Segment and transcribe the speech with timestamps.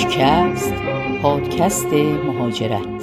[0.00, 0.74] کوچکست
[1.22, 3.02] پادکست مهاجرت.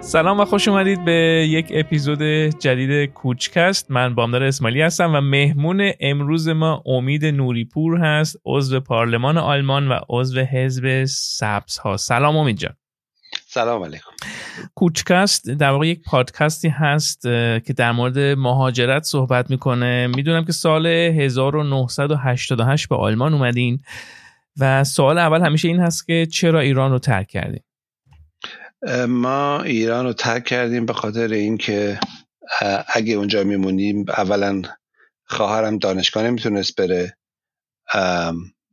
[0.00, 2.22] سلام و خوش اومدید به یک اپیزود
[2.58, 3.90] جدید کوچکست.
[3.90, 9.98] من بامدار اسمالی هستم و مهمون امروز ما امید نوریپور هست عضو پارلمان آلمان و
[10.08, 12.74] عضو حزب سبز ها سلام امید جان.
[13.46, 14.10] سلام علیکم.
[14.74, 17.22] کوچکست در واقع یک پادکستی هست
[17.66, 20.06] که در مورد مهاجرت صحبت می‌کنه.
[20.06, 23.82] می‌دونم که سال 1988 به آلمان اومدین.
[24.60, 27.64] و سوال اول همیشه این هست که چرا ایران رو ترک کردیم
[29.08, 32.00] ما ایران رو ترک کردیم به خاطر اینکه
[32.94, 34.62] اگه اونجا میمونیم اولا
[35.24, 37.16] خواهرم دانشگاه نمی‌تونست بره.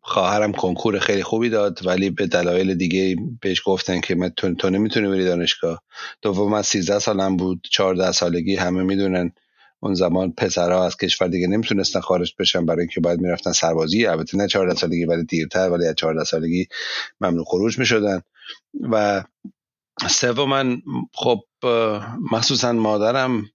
[0.02, 5.08] خواهرم کنکور خیلی خوبی داد ولی به دلایل دیگه بهش گفتن که من تو, نمی‌تونی
[5.08, 5.84] بری دانشگاه.
[6.22, 7.68] دوم من 13 سالم بود.
[7.72, 9.32] 14 سالگی همه می‌دونن
[9.80, 14.06] اون زمان پسرها از کشور دیگه نمی‌تونستن خارج بشن برای اینکه باید می‌رفتن سربازی.
[14.06, 16.68] البته نه 14 سالگی ولی دیرتر ولی از 14 سالگی
[17.22, 18.22] ممنوع خروج می‌شدن.
[18.92, 19.24] و
[20.10, 20.82] سوم من
[21.14, 21.40] خب
[22.32, 23.46] مخصوصا مادرم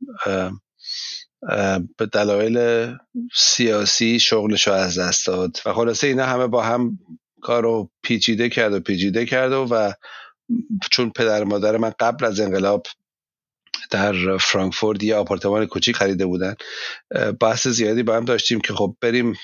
[1.98, 2.86] به دلایل
[3.34, 5.56] سیاسی شغلش رو از دست داد.
[5.66, 6.98] و خلاصه اینا همه با هم
[7.42, 9.92] کارو پیچیده کرد و پیچیده کرد و, و
[10.90, 12.86] چون پدر مادر من قبل از انقلاب
[13.90, 16.54] در فرانکفورت یه آپارتمان کوچیک خریده بودن.
[17.40, 19.34] بحث زیادی با هم داشتیم که خب بریم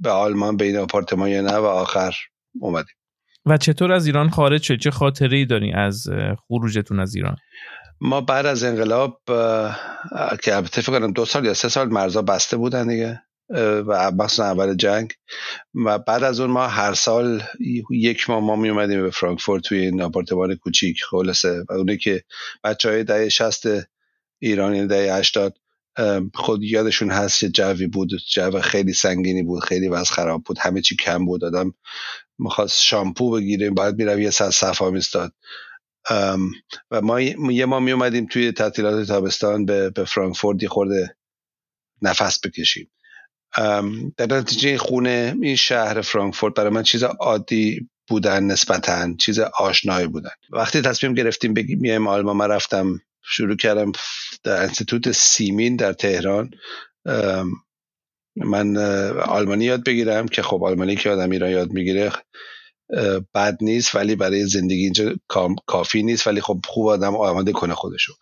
[0.00, 2.14] به آلمان بین آپارتمان یا نه و آخر
[2.60, 2.94] اومدیم.
[3.46, 6.06] و چطور از ایران خارج شد؟ چه خاطره ای داری از
[6.48, 7.36] خروجتون از ایران؟
[8.00, 9.20] ما بعد از انقلاب
[10.42, 13.22] که البته فکر کنم دو سال یا سه سال مرزا بسته بودن دیگه.
[13.58, 15.12] و مخصوصا اول جنگ.
[15.74, 17.42] و بعد از اون ما هر سال
[17.90, 21.04] یک ماه ما می اومدیم به فرانکفورت توی این آپارتمان کوچیک.
[21.04, 21.64] خلاصه.
[21.68, 22.24] و اونه که
[22.64, 23.66] بچه های دهه شست
[24.38, 25.56] ایران یعنی دهه هشتاد
[26.34, 28.08] خود یادشون هست که جوی بود.
[28.34, 30.58] جو خیلی سنگینی بود خیلی وضع خراب بود.
[30.60, 31.44] همه چی کم بود.
[31.44, 31.74] آدم
[32.38, 35.32] می‌خواست شامپو بگیریم باید میرم یه ساعت صفا میستاد
[36.90, 41.16] و ما یه ما می اومدیم توی تعطیلات تابستان به, به فرانکفورت خورده
[42.02, 42.90] نفس بکشیم.
[44.16, 50.30] در نتیجه خونه این شهر فرانکفورت برای من چیز عادی بودن نسبتا چیز آشنایی بودن.
[50.50, 53.92] وقتی تصمیم گرفتیم بگیم میایم آلمان من رفتم شروع کردم
[54.42, 56.50] در انستیتوت سیمین در تهران.
[58.36, 58.76] من
[59.16, 62.12] آلمانی یاد بگیرم که خب آلمانی که آدم ایران یاد می‌گیره
[63.34, 65.14] بد نیست ولی برای زندگی اینجا
[65.66, 68.12] کافی نیست ولی خب خوب آدم آماده کنه خودشو.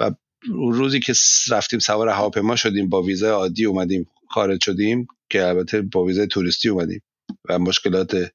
[0.00, 0.10] و
[0.48, 1.12] روزی که
[1.50, 6.68] رفتیم سوار هواپیما شدیم با ویزای عادی اومدیم خارج شدیم که البته با ویزای توریستی
[6.68, 7.02] اومدیم.
[7.48, 8.32] و مشکلات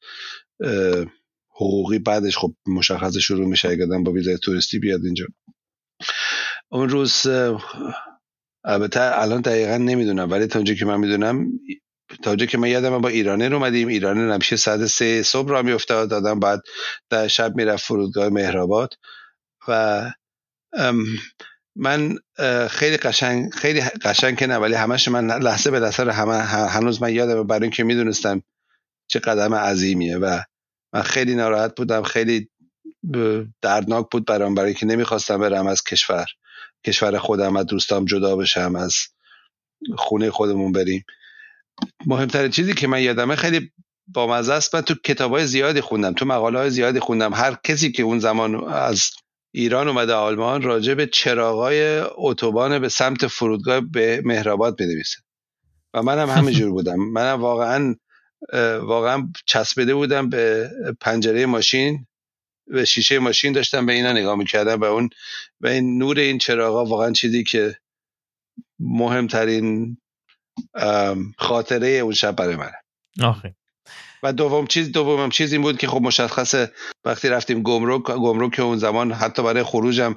[1.56, 5.26] حقوقی بعدش خب مشخص شروع میشه اگه با ویزای توریستی بیاد اینجا.
[6.72, 7.28] اون روز
[8.64, 11.48] البته الان دقیقا نمی‌دونم ولی تا اونجا که من می‌دونم
[12.24, 13.88] تا اونجا که من یادم با ایرانه رو اومدیم.
[13.88, 16.10] ایرانه نمیشه ساعت سه صبح را میافتاد.
[16.10, 16.62] دادم بعد
[17.10, 18.94] در شب می‌رفت فرودگاه مهرآباد.
[19.68, 20.12] و
[21.76, 22.18] من
[22.70, 27.14] خیلی قشنگ خیلی قشنگ که نه ولی همش من لحظه به لحظه همه هنوز من
[27.14, 28.42] یادم برای اینکه می‌دونستم
[29.08, 30.40] چه قدم عظیمیه و
[30.94, 32.50] من خیلی ناراحت بودم خیلی
[33.62, 36.26] دردناک بود برام برای اینکه نمی‌خواستم برم از کشور
[36.86, 38.96] کشور خودم از دوستام جدا بشم از
[39.98, 41.06] خونه خودمون بریم.
[42.06, 43.72] مهمترین چیزی که من یادمه خیلی
[44.08, 44.76] با است.
[44.76, 47.34] من تو کتاب های زیادی خوندم تو مقاله های زیادی خوندم.
[47.34, 49.10] هر کسی که اون زمان از
[49.58, 55.18] ایران اومده آلمان راجع به چراغای اتوبان به سمت فرودگاه به مهرآباد بنویسه
[55.94, 56.96] و منم همینجور بودم.
[56.96, 57.96] منم واقعا
[58.82, 60.72] واقعا چسبیده بودم به
[61.02, 62.08] پنجره ماشین
[62.68, 65.10] به شیشه ماشین داشتم به اینا نگاه می‌کردم و اون
[65.62, 67.76] و این نور این چراغا واقعا چیزی که
[68.80, 69.98] مهمترین
[71.38, 72.82] خاطره اون شب برای منه.
[73.24, 73.56] آخه.
[74.26, 76.72] و دوم چیز دومم چیز این بود که خب مشخصه
[77.06, 80.16] وقتی رفتیم گمرک گمرک که اون زمان حتی برای خروجم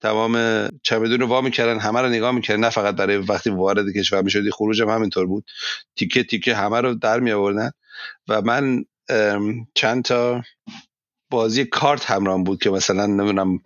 [0.00, 2.60] تمام چمدون رو وا می‌کردن همه رو نگاه می‌کردن.
[2.60, 5.44] نه فقط برای وقتی وارد کشور می‌شدی خروجم همینطور بود.
[5.96, 7.70] تیکه تیکه همه رو در می آوردن
[8.28, 8.84] و من
[9.74, 10.42] چند تا
[11.30, 13.58] بازی کارت همراه بود که مثلا نمی‌دونم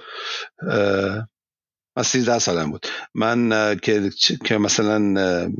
[1.97, 2.87] من 13 سالم بود.
[3.15, 4.11] من که
[4.45, 5.51] که مثلا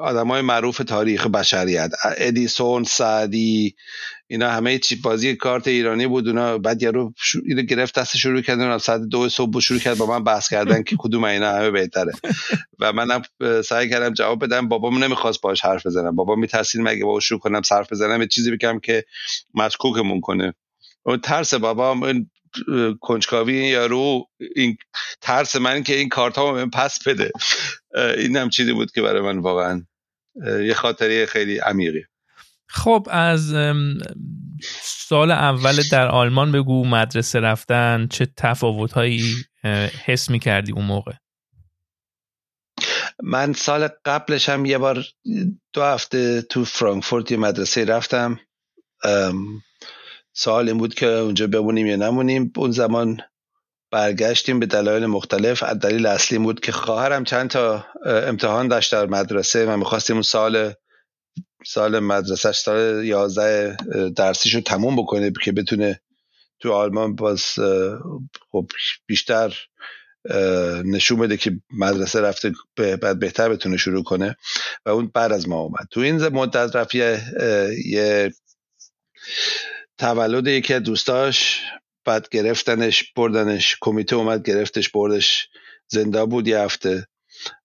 [0.00, 1.90] آدم های معروف تاریخ بشریت.
[2.16, 3.74] ادیسون سعدی
[4.26, 7.14] اینا همه چی بازی کارت ایرانی بود اونا بعد یارو
[7.46, 10.96] اینو گرفت دست شروع کردن ساعت دو صبح شروع کرد با من بحث کردن که
[10.98, 12.12] کدوم اینا همه بهتره.
[12.78, 13.22] و منم
[13.64, 14.68] سعی کردم جواب بدم.
[14.68, 16.16] بابام نمی‌خواست باش حرف بزنم.
[16.16, 19.04] بابا میترسید مگه با شروع کنم صرف بزنم یه چیزی بگم که
[19.54, 20.54] مشکوکمون کنه.
[21.02, 22.26] اون ترس بابام
[23.00, 24.76] کنجکاوی یا رو این
[25.20, 27.30] ترس من که این کارت ها من پس بده.
[28.16, 29.86] این هم چیزی بود که برای من واقعا
[30.44, 32.02] یه خاطری خیلی عمیقی.
[32.68, 33.54] خب از
[34.82, 39.34] سال اول در آلمان بگو مدرسه رفتن چه تفاوتهایی
[40.04, 41.12] حس می کردی اون موقع؟
[43.22, 45.04] من سال قبلش هم یه بار
[45.72, 48.40] دو هفته تو فرانکفورت یه مدرسه رفتم.
[50.32, 52.52] سوال این بود که اونجا بمونیم یا نمونیم.
[52.56, 53.20] اون زمان
[53.90, 55.62] برگشتیم به دلایل مختلف.
[55.62, 60.72] دلیل اصلی بود که خواهرم چند تا امتحان داشت در مدرسه و می‌خواستیم اون سال
[61.66, 63.76] سال مدرسهش سال یازده
[64.16, 66.00] درسیشو تموم بکنه که بتونه
[66.60, 67.42] تو آلمان باز
[68.50, 68.66] خب
[69.06, 69.58] بیشتر
[70.84, 74.36] نشون بده که مدرسه رفته بعد بهتر بتونه شروع کنه.
[74.86, 75.86] و اون بعد از ما اومد.
[75.90, 78.32] تو این مدت رفت یه
[79.98, 81.60] تولد یکی از دوستاش
[82.04, 85.48] بعد گرفتنش بردنش کمیته اومد گرفتش بردش
[85.88, 87.06] زنده بود یه هفته.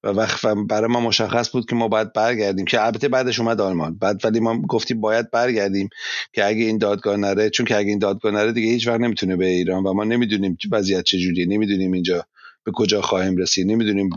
[0.03, 3.97] و وقت برای ما مشخص بود که ما باید برگردیم که البته بعدش اومد آلمان.
[3.97, 5.89] بعد ولی ما گفتیم باید برگردیم
[6.33, 9.35] که اگه این دادگاه نره چون که اگه این دادگاه نره دیگه هیچ وقت نمی‌تونه
[9.35, 12.25] به ایران و ما نمی‌دونیم وضعیت چجوریه نمی‌دونیم اینجا
[12.63, 14.09] به کجا خواهیم رسید نمی‌دونیم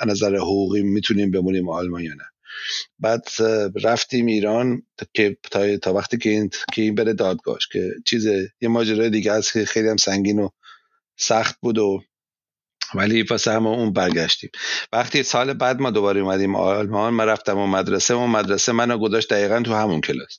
[0.00, 2.24] از نظر حقوقی می‌تونیم بمونیم آلمان یا نه.
[2.98, 3.28] بعد
[3.84, 4.82] رفتیم ایران
[5.14, 8.26] که تا, تا وقتی که این که این بره دادگاهش که چیز
[8.60, 10.48] یه ماجرای دیگه است که خیلی هم سنگین و
[11.16, 12.02] سخت بود و
[12.94, 14.50] ولی واسه هم اون برگشتیم.
[14.92, 19.30] وقتی سال بعد ما دوباره اومدیم آلمان من رفتم اون مدرسه اون مدرسه منو گذاشت
[19.30, 20.38] دقیقا تو همون کلاس.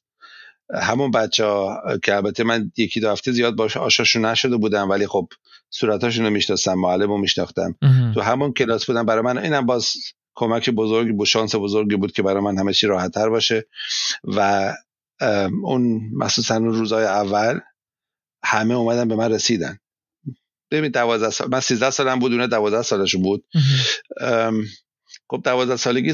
[0.81, 5.07] همون بچه ها که البته من یکی دو هفته زیاد باش آشاشون نشده بودم ولی
[5.07, 5.27] خب
[5.69, 7.75] صورتاشون رو می‌شناسم معلم رو میشناختم.
[8.13, 9.93] تو همون کلاس بودم برای من اینم باز
[10.39, 13.67] کمک بزرگی بود شانس بزرگی بود که برای من همه چی راحت تر باشه.
[14.23, 14.73] و
[15.63, 17.59] اون مخصوصا اون روزای اول
[18.43, 19.79] همه اومدن به من رسیدن.
[20.71, 23.45] ببین دوازده سال من سیزده سالم بود اونه دوازده سالشون بود.
[25.29, 26.13] خب دوازده سالگی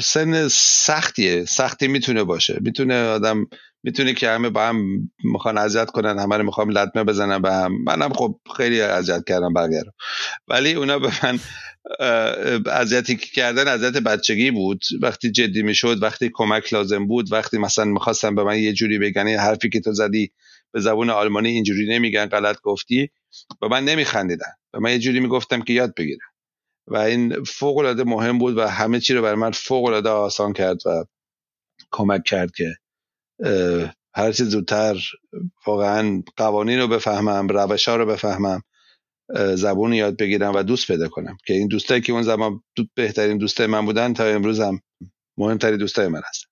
[0.00, 1.44] سن سختیه.
[1.44, 2.58] سختی می‌تونه باشه.
[2.60, 3.46] می‌تونه آدم
[3.82, 7.82] می‌تونه که همه با هم می‌خوان اذیت کنن همه رو می‌خوام لطمه بزنن به هم.
[7.84, 9.82] منم خب خیلی اذیت کردم بقیه
[10.48, 11.38] ولی اونا به من
[12.72, 14.82] اذیتی کردن اذیت بچگی بود.
[15.02, 19.28] وقتی جدی می‌شد وقتی کمک لازم بود وقتی مثلا می‌خواستم به من یه جوری بگن
[19.28, 20.32] حرفی که تو زدی
[20.72, 23.10] به زبون آلمانی اینجوری نمیگن غلط گفتی
[23.60, 24.52] به من نمیخندیدن.
[24.72, 26.28] به من یه جوری می‌گفتم که یاد بگیرم
[26.86, 30.52] و این فوق العاده مهم بود و همه چی رو برای من فوق العاده آسان
[30.52, 31.04] کرد و
[31.90, 32.74] کمک کرد که
[34.14, 34.96] هر چیز زودتر
[35.66, 38.62] واقعا قوانین رو بفهمم روش ها رو بفهمم
[39.54, 41.36] زبون یاد بگیرم و دوست پیدا کنم.
[41.46, 42.62] که این دوستایی که اون زمان
[42.94, 44.80] بهترین دوستای من بودن تا امروز هم
[45.38, 46.48] مهمترین دوستای من هستن.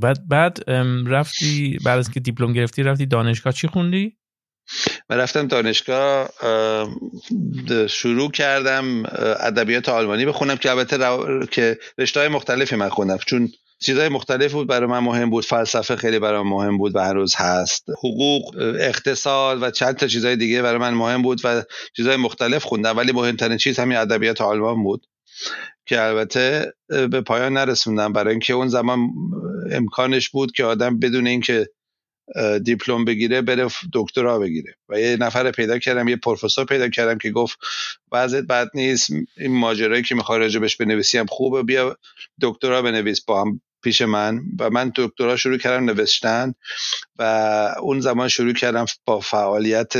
[0.00, 0.70] بعد بعد
[1.06, 3.52] رفتی بعد از که دیپلم گرفتی رفتی دانشگاه.
[3.52, 4.16] چی خوندی؟
[5.10, 6.30] من رفتم دانشگاه
[7.88, 9.02] شروع کردم
[9.40, 10.98] ادبیات آلمانی بخونم که البته
[11.50, 13.18] که رشته مختلفی من خوندم.
[13.26, 13.48] چون
[13.82, 15.44] چیزهای مختلف بود برای من مهم بود.
[15.44, 17.84] فلسفه خیلی برای من مهم بود و هنوز هست.
[17.98, 21.62] حقوق اقتصاد و چند تا چیزهای دیگه برای من مهم بود و
[21.96, 22.96] چیزهای مختلف خوندم.
[22.96, 25.06] ولی مهمترین چیز همین ادبیات آلمان بود
[25.86, 28.12] که البته به پایان نرسوندم.
[28.12, 29.10] برای اینکه اون زمان
[29.70, 31.68] امکانش بود که آدم بدون اینکه
[32.64, 34.74] دیپلم بگیره بره دکترا بگیره.
[34.88, 37.58] و یه نفر پیدا کردم یه پروفسور پیدا کردم که گفت
[38.12, 41.96] وضعیت بد نیست این ماجرایی که می‌خوای راجبش بنویسیم خوبه بیا
[42.40, 46.54] دکترا بنویس با هم پیش من و من دکترا شروع کردم نوشتن
[47.18, 47.22] و
[47.80, 49.92] اون زمان شروع کردم با فعالیت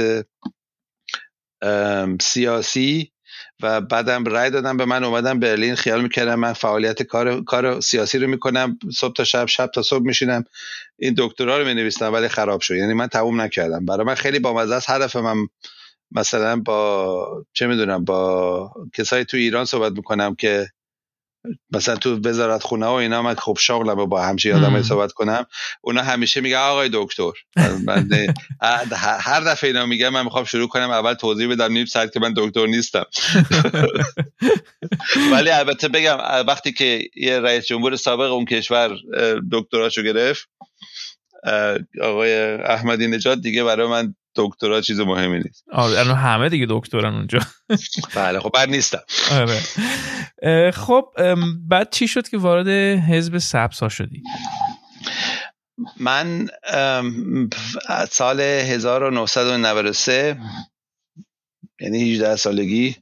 [2.21, 3.13] سیاسی
[3.63, 8.19] و بعدم رای دادم به من اومدم برلین خیال می‌کردم من فعالیت کار کار سیاسی
[8.19, 10.45] رو می‌کنم صبح تا شب شب تا صبح میشینم.
[10.99, 12.75] این دکترا رو می‌نویسم ولی خراب شد.
[12.75, 13.85] یعنی من تموم نکردم.
[13.85, 14.91] برای من خیلی بامزه است.
[14.91, 15.37] هدف من
[16.13, 20.69] مثلا با چه می‌دونم با کسایی تو ایران صحبت می‌کنم که
[21.73, 25.47] مثلا تو وزارت خونه و اینا من خب شغلم با همچین آدم صحبت کنم
[25.81, 27.31] اونا همیشه میگه آقای دکتر.
[29.21, 32.35] هر دفعه اینا میگه من می‌خوام شروع کنم اول توضیح بدم نیم ساعت که من
[32.37, 33.05] دکتر نیستم.
[35.33, 36.19] ولی البته بگم
[36.49, 38.97] وقتی که یه رئیس جمهور سابق اون کشور
[39.53, 40.49] دکتراشو گرفت
[42.03, 45.65] آقای احمدی نژاد دیگه برای من دکترا چیز مهمی نیست.
[45.73, 47.41] آره همه دیگه دکترن اونجا.
[48.15, 49.01] بله خب بعد نیستم.
[49.33, 49.61] آره.
[50.71, 51.05] خب
[51.69, 52.69] بعد چی شد که وارد
[52.99, 54.23] حزب سبس ها شدی؟
[56.01, 56.49] من
[58.11, 60.41] سال 1993
[61.81, 62.97] یعنی 18 سالگی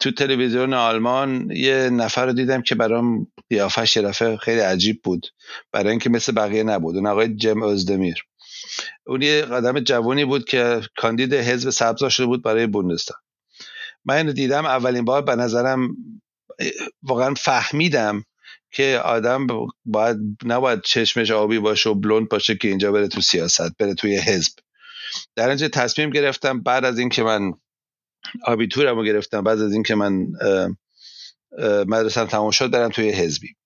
[0.00, 5.26] تو تلویزیون آلمان یه نفر رو دیدم که برام قیافش یه خیلی عجیب بود.
[5.72, 6.96] برای اینکه مثل بقیه نبود.
[6.96, 8.24] اون آقای جم ازدمیر
[9.06, 13.16] اون یه قدم جوانی بود که کاندید حزب سبزا شده بود برای بوندستان.
[14.04, 15.96] من اینو دیدم اولین بار به نظرم
[17.02, 18.24] واقعا فهمیدم
[18.70, 19.46] که آدم
[19.84, 24.16] باید نباید چشمش آبی باشه و بلوند باشه که اینجا بره تو سیاست بره توی
[24.16, 24.52] حزب.
[25.36, 27.52] در اینجا تصمیم گرفتم بعد از اینکه من
[28.44, 30.26] آبیتورمو گرفتم بعد از اینکه من
[31.86, 33.56] مدرسه تمام شد برم توی حزبی.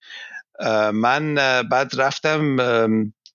[0.93, 1.35] من
[1.71, 2.57] بعد رفتم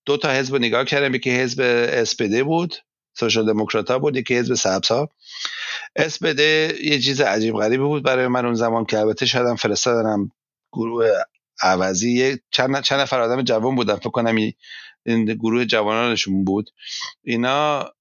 [0.06, 1.62] دو تا حزب نگاه کردم یکی حزب
[1.94, 2.76] اسپده بود
[3.14, 5.10] سوشال دموکرات ها بود یکی حزب سبز ها.
[5.96, 10.32] اسپده یه چیز عجیب غریبی بود برای من اون زمان که البته شدم فرستادنم
[10.74, 11.08] گروه
[11.64, 14.36] عوضی چند چند نفر آدم جوان بودن فکر کنم
[15.06, 16.70] این گروه جوانانشون بود.
[17.24, 17.92] اینا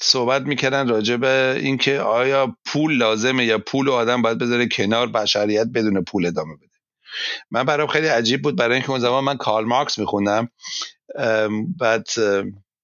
[0.00, 5.06] صحبت می‌کردن راجع به اینکه آیا پول لازمه یا پول و آدم باید بذاره کنار
[5.06, 6.66] بشریت بدون پول ادامه بده.
[7.50, 10.48] من برام خیلی عجیب بود برای اینکه اون زمان من کارل مارکس میخوندم.
[11.78, 12.06] بعد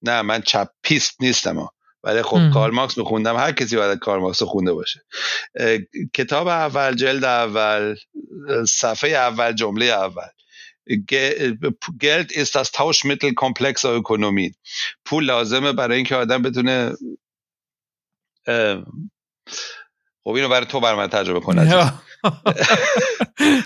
[0.01, 1.67] نه من چپیست نیستم
[2.03, 5.05] ولی خب کارل مارکس میخوندم هر کسی باید کارل مارکس خونده باشه.
[6.13, 7.95] کتاب اول جلد اول
[8.67, 10.27] صفحه اول جمله اول.
[12.01, 14.51] گلد است از تauschmittel komplexer اکونومی.
[15.05, 16.93] پول لازمه برای اینکه آدم بتونه
[20.23, 21.61] خب اینو برای تو بر من تجربه کنه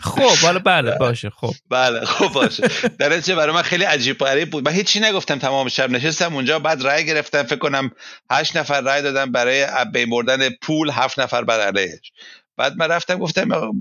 [0.03, 1.53] خب حالا بله باشه خب.
[1.69, 2.67] بله خب باشه.
[2.99, 4.65] در چه برای من خیلی عجیب غریب بود.
[4.65, 5.91] من هیچی نگفتم تمام شب.
[5.91, 7.43] نشستم اونجا بعد رأی گرفتم.
[7.43, 7.91] فکر کنم
[8.31, 12.11] هشت نفر رأی دادم برای بین بردن پول هفت نفر بر علیهش.
[12.57, 13.71] بعد من رفتم گفتم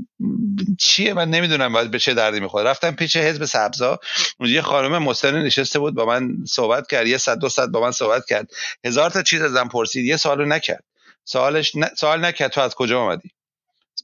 [0.79, 3.99] چیه؟ من نمی‌دونم باید به چه دردی می‌خواد رفتم پیش حزب سبزا.
[4.39, 7.07] اونجا یه خانم مسن نشسته بود با من صحبت کرد.
[7.07, 8.51] یه صد دو صد با من صحبت کرد.
[8.85, 10.05] هزار تا چیز ازم پرسید.
[10.05, 10.85] یه سوالو نکرد.
[11.25, 11.85] سوالش ن...
[11.97, 13.31] سوال نکرد تو از کجا آمدی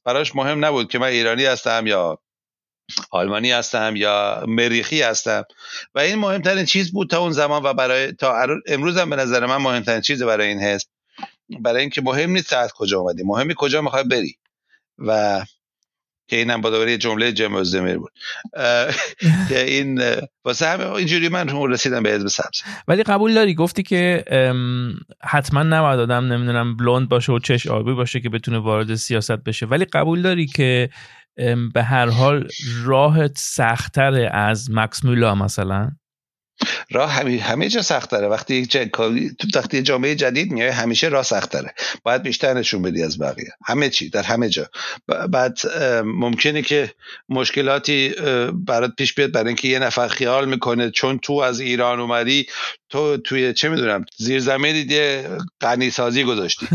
[0.07, 2.19] براش مهم نبود که من ایرانی هستم یا
[3.11, 5.45] آلمانی هستم یا مریخی هستم.
[5.95, 9.47] و این مهمترین چیز بود تا اون زمان و برای تا امروز هم به نظر
[9.47, 10.89] من مهمترین چیز برای این حزب.
[11.61, 14.39] برای اینکه مهم نیست از کجا آمدی مهمی کجا می‌خوای بری.
[14.99, 15.43] و
[16.29, 18.13] که اینم با جمله جم ازدمیر بود.
[19.49, 20.03] که این
[20.45, 22.63] واسه همه اینجوری من رسیدم به حزب سبز.
[22.89, 24.25] ولی قبول داری؟ گفتی که
[25.23, 29.67] حتما نباید آدم نمی‌دونم بلوند باشه و چش آبی باشه که بتونه وارد سیاست بشه.
[29.67, 30.91] ولی قبول داری که
[31.75, 32.49] به هر حال
[32.85, 35.91] راهت سختتر از مکس مولا مثلا؟
[36.91, 41.51] راه همه, همه جا سخت داره وقتی تو وقتی جامعه جدید میای همیشه راه سخت
[41.51, 43.53] داره باید بیشتر نشون بدی از بقیه.
[43.67, 44.69] همه چی در همه جا.
[45.29, 45.59] بعد
[46.05, 46.93] ممکنه که
[47.29, 48.15] مشکلاتی
[48.53, 52.47] برات پیش بیاد برای اینکه یه نفر خیال می‌کنه چون تو از ایران اومدی
[52.89, 55.29] تو توی چه می‌دونم زیر زمین دیگه
[55.61, 56.69] غنی سازی گذاشتی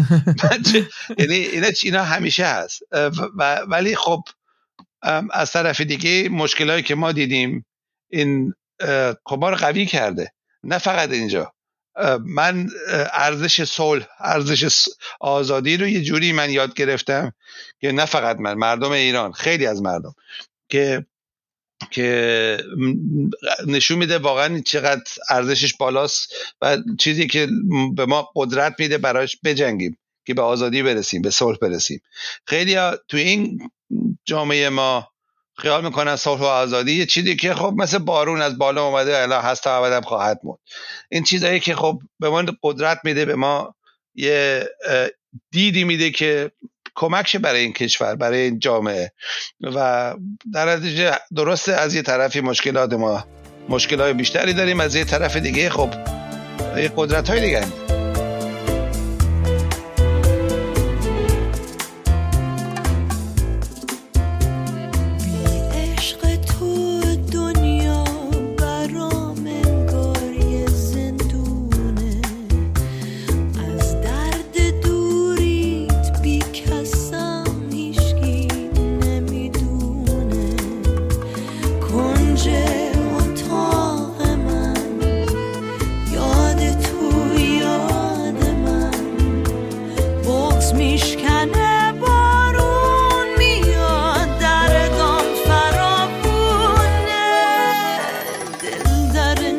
[1.19, 2.81] یعنی اینا اینا همیشه هست.
[3.67, 4.23] ولی خب
[5.31, 7.65] از طرف دیگه مشکلایی که ما دیدیم
[8.09, 8.53] این
[9.23, 10.33] کمار قوی کرده.
[10.63, 11.53] نه فقط اینجا.
[12.25, 12.69] من
[13.13, 14.87] ارزش صلح ارزش
[15.19, 17.33] آزادی رو یه جوری من یاد گرفتم
[17.81, 20.15] که نه فقط من مردم ایران خیلی از مردم
[20.69, 21.05] که
[21.91, 22.57] که
[23.67, 27.47] نشون میده واقعا چقدر ارزشش بالاست و چیزی که
[27.95, 32.01] به ما قدرت میده براش بجنگیم که به آزادی برسیم به صلح برسیم.
[32.47, 32.75] خیلی
[33.07, 33.69] تو این
[34.25, 35.07] جامعه ما
[35.57, 36.91] خیال می‌کنن صلح و آزادی.
[36.91, 40.59] یه چیزی که خب مثل بارون از بالا اومده الا هست تا خواهد موند
[41.09, 43.75] این چیزایی که خب به ما قدرت میده به ما
[44.15, 44.69] یه
[45.51, 46.51] دیدی میده که
[46.95, 49.11] کمکش برای این کشور برای این جامعه.
[49.61, 50.15] و
[50.53, 53.25] در نتیجه درسته از یه طرفی مشکلات ما
[53.69, 55.89] مشکلات بیشتری داریم از یه طرف دیگه خب
[56.77, 57.80] یه قدرت های دیگه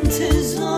[0.03, 0.72] winters all.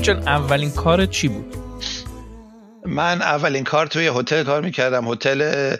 [0.00, 1.56] امید جان اولین کار چی بود؟
[2.86, 5.12] من اولین کار توی هتل کار می‌کردم.
[5.12, 5.76] هتل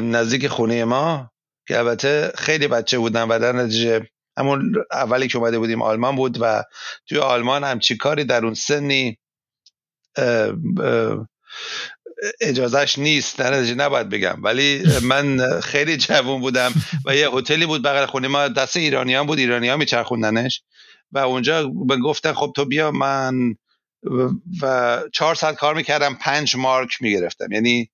[0.00, 1.30] نزدیک خونه ما
[1.68, 4.06] که البته خیلی بچه بودم و در نتیجه
[4.38, 6.62] همون اولی که اومده بودیم آلمان بود و
[7.08, 9.18] توی آلمان همچی کاری در اون سنی
[12.40, 13.38] اجازهش نیست.
[13.38, 14.36] در نتیجه نباید بگم.
[14.42, 16.72] ولی من خیلی جوون بودم
[17.04, 18.48] و یه هتلی بود بغل خونه ما.
[18.48, 19.38] دست ایرانیان بود.
[19.38, 20.62] ایرانیان میچرخوندنش.
[21.16, 23.54] و اونجا به گفتن خب تو بیا من
[24.62, 27.52] و چهار ساعت کار می‌کردم پنج مارک می‌گرفتم.
[27.52, 27.90] یعنی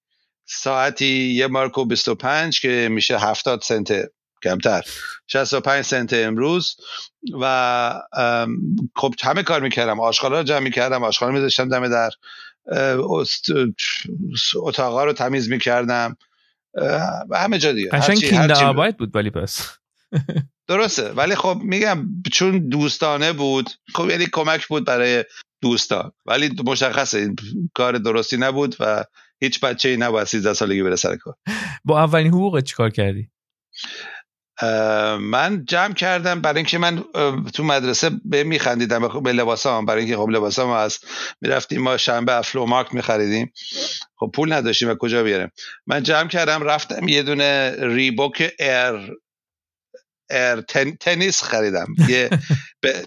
[0.46, 4.10] ساعتی یه مارک و 25 که میشه 70 سنت
[4.42, 4.82] کمتر.
[5.26, 6.76] 65 سنت امروز.
[7.40, 7.94] و
[8.96, 10.00] خب همه کار می‌کردم.
[10.00, 12.10] آشغالا رو جمع می‌کردم آشغالا میذاشتم دم در.
[14.62, 16.16] اتاقا رو تمیز می‌کردم.
[17.30, 17.90] و همه جا دیگه.
[17.90, 19.68] قشنگ کینده بود ولی پس.
[20.68, 21.08] درسته.
[21.08, 25.24] ولی خب میگم چون دوستانه بود خب یعنی کمک بود برای
[25.62, 26.12] دوستان.
[26.26, 27.36] ولی مشخصه این
[27.74, 29.04] کار درستی نبود و
[29.40, 31.34] هیچ بچه ای نباید 13 سالگی بره سر کار.
[31.84, 33.28] با اولین حقوق چیکار کردی؟
[35.20, 37.04] من جمع کردم برای اینکه من
[37.54, 39.86] تو مدرسه به میخندیدم به لباسام.
[39.86, 41.06] برای اینکه خب لباسام هست
[41.40, 43.52] می‌رفتیم ما شنبه افلو مارک میخریدیم.
[44.16, 45.48] خب پول نداشتیم و کجا بیاریم؟
[45.86, 49.12] من جمع کردم رفتم یه دونه ریبوک ایر
[51.00, 51.86] تنیس خریدم.
[52.08, 52.30] یه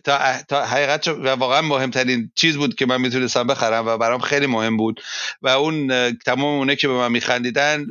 [0.03, 4.47] تا, تا حقیقت و واقعا مهمترین چیز بود که من می‌تونستم بخرم و برام خیلی
[4.47, 5.01] مهم بود.
[5.41, 7.85] و اون تمام اونه که به من میخندیدن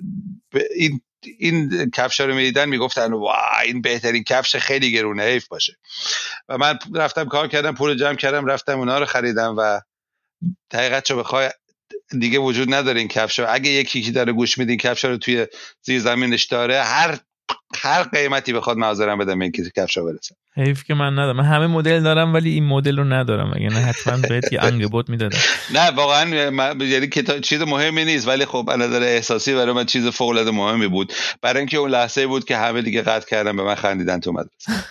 [0.76, 1.00] این
[1.38, 5.76] این کفش رو می‌دیدن می‌گفتن وای این بهترین کفش خیلی گرونه حیف باشه.
[6.48, 9.80] و من رفتم کار کردم پول جمع کردم رفتم اونا رو خریدم و
[10.74, 11.50] حقیقت رو بخوای
[12.18, 15.46] دیگه وجود نداره این کفش اگه یکی که داره گوش میدین کفش رو توی
[15.82, 17.18] زیر زمینش داره هر
[17.76, 20.34] هر قیمتی بخواد معذرم بدم این کفشا برسه.
[20.56, 21.36] حیف که من ندارم.
[21.36, 23.52] من همه مدل دارم ولی این مدل رو ندارم.
[23.56, 25.38] اگه نه حتما بهت یه انگبوت می‌دادم.
[25.74, 26.28] نه واقعا
[26.84, 27.08] یعنی
[27.42, 31.12] چیز مهمی نیست ولی خب از نظر احساسی برای من چیز فوق العاده مهمی بود.
[31.42, 34.72] برای اینکه اون لحظه بود که همه دیگه قطع کردن به من خندیدن تو مدرسه.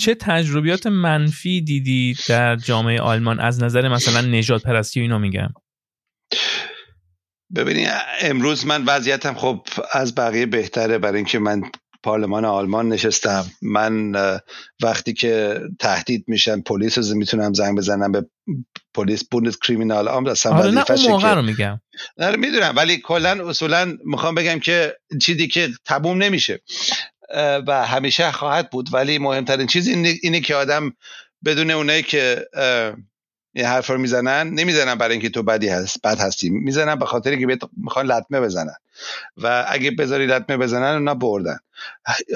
[0.00, 5.48] چه تجربیات منفی دیدی در جامعه آلمان؟ از نظر مثلا نجات پرستی و اینو میگم.
[7.54, 7.88] ببینید
[8.20, 11.62] امروز من وضعیتم خب از بقیه بهتره برای اینکه من
[12.02, 13.46] پارلمان آلمان نشستم.
[13.62, 14.12] من
[14.82, 18.26] وقتی که تهدید میشن پلیس رو می‌تونم زنگ بزنم به
[18.94, 21.80] پلیس بوندس کریمینال آم اصلا آره نه اون موقع رو میگم.
[22.18, 26.60] نه می‌دونم ولی کلا اصولا می‌خوام بگم که چیزی که تبوم نمیشه.
[27.66, 29.88] و همیشه خواهد بود ولی مهمترین چیز
[30.22, 30.92] اینه که آدم
[31.44, 32.46] بدون اونایی که
[33.52, 36.50] این حرف رو می‌زنن؟ نمی‌زنن برای اینکه تو بدی هست بد هستی.
[36.50, 38.76] می‌زنن به خاطر که می‌خوان لطمه بزنن.
[39.36, 41.58] و اگه بذاری لطمه بزنن اونا بردن.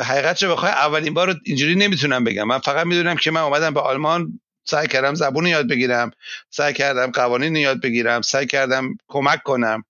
[0.02, 2.44] حقیقت رو بخوای؟ اولین بار اینجوری نمی‌تونم بگم.
[2.44, 6.10] من فقط می‌دونم که من اومدم به آلمان سعی کردم زبون یاد بگیرم
[6.50, 9.84] سعی کردم قوانین یاد بگیرم سعی کردم کمک کنم.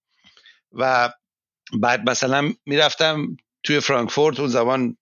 [0.73, 1.13] و
[1.81, 4.97] بعد مثلا می‌رفتم توی فرانکفورت اون زمان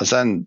[0.00, 0.46] مثلا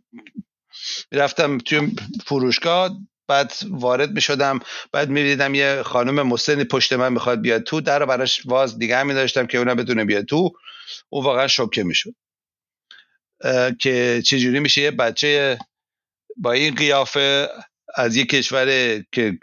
[1.11, 2.97] می‌رفتم توی فروشگاه
[3.31, 4.59] بعد وارد می شدم
[4.91, 7.81] بعد می دیدم یه خانم مسنی پشت من می‌خواد بیاد تو.
[7.81, 10.51] در براش واز دیگه هم می داشتم که اونم بتونه بیاد تو.
[11.09, 12.15] او واقعا شوکه می شد
[13.79, 15.57] که چجوری میشه یه بچه
[16.37, 17.47] با این قیافه
[17.95, 18.65] از یه کشور
[19.11, 19.37] که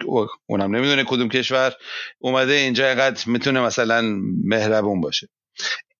[0.46, 1.72] اونم نمی‌دونه کدوم کشور
[2.18, 4.02] اومده اینجا اینقدر می‌تونه مثلا
[4.44, 5.28] مهربون باشه.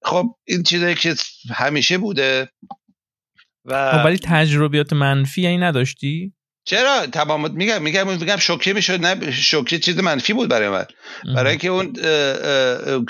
[0.03, 1.15] خب این چیزایی که
[1.55, 2.49] همیشه بوده
[3.65, 6.33] و خب ولی تجربیات منفی این نداشتی؟
[6.69, 10.87] چرا؟ تمام میگم میگم میگم شوکه می‌شد نه شوکه چیز منفی بود برای من.
[11.35, 11.93] برای اینکه اون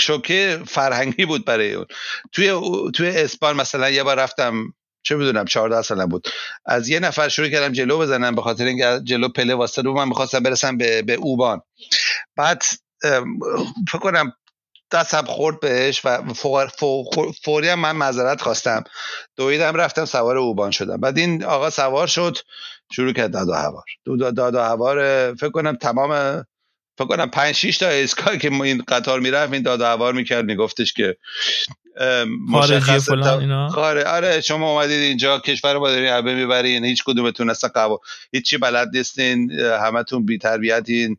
[0.01, 1.87] شوکه فرهنگی بود برای اون.
[2.33, 2.53] توی
[2.95, 6.29] توی اسپان مثلا یه بار رفتم چه می‌دونم 14 سالم بود.
[6.67, 10.09] از یه نفر شروع کردم جلو بزنم به خاطر اینکه جلو پله واسه رو من
[10.09, 11.61] می‌خواستم برسم به, به اوبان.
[12.37, 12.63] بعد
[13.89, 14.33] فکر کنم
[14.93, 16.35] دستم خورد بهش و
[17.45, 18.85] فوری هم من معذرت خواستم.
[19.37, 21.01] دویدم رفتم سوار اوبان شدم.
[21.01, 22.39] بعد این آقا سوار شد.
[22.93, 23.85] شروع کرد داد و هوار.
[24.33, 26.45] داد و هوار فکر کنم تمام
[26.99, 30.45] فکر کنم 5 6 تا اسکا که این قطار می‌رفت این داد و هوار می‌کرد
[30.45, 31.17] میگفتش که
[32.53, 37.51] خارجی فلان اینا؟ خاره آره شما اومدید اینجا کشور با دارین عبه می‌برین هیچ کدومتون
[37.51, 38.01] اصلا قوا
[38.33, 41.17] هیچی بلد نیستین همتون بی تربیتین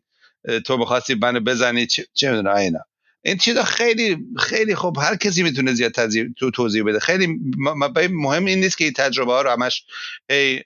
[0.66, 2.80] تو می‌خواستی منو بزنی چه می‌دونم اینا.
[3.22, 5.92] این چیزا خیلی خیلی خب هر کسی می‌تونه زیاد
[6.38, 7.00] تو توضیح بده.
[7.00, 7.38] خیلی
[8.10, 9.84] مهم این نیست که این تجربه ها رو همش
[10.30, 10.62] هی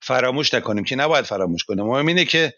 [0.00, 1.84] فراموش نکنیم که نباید فراموش کنیم.
[1.84, 2.54] مهم اینه که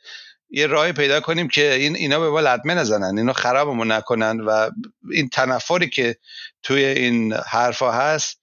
[0.51, 3.19] یه راهی پیدا کنیم که این اینا به ما لطمه نزنن.
[3.19, 4.71] اینا خرابمون نکنن و
[5.11, 6.17] این تنفری که
[6.63, 8.41] توی این حرفا هست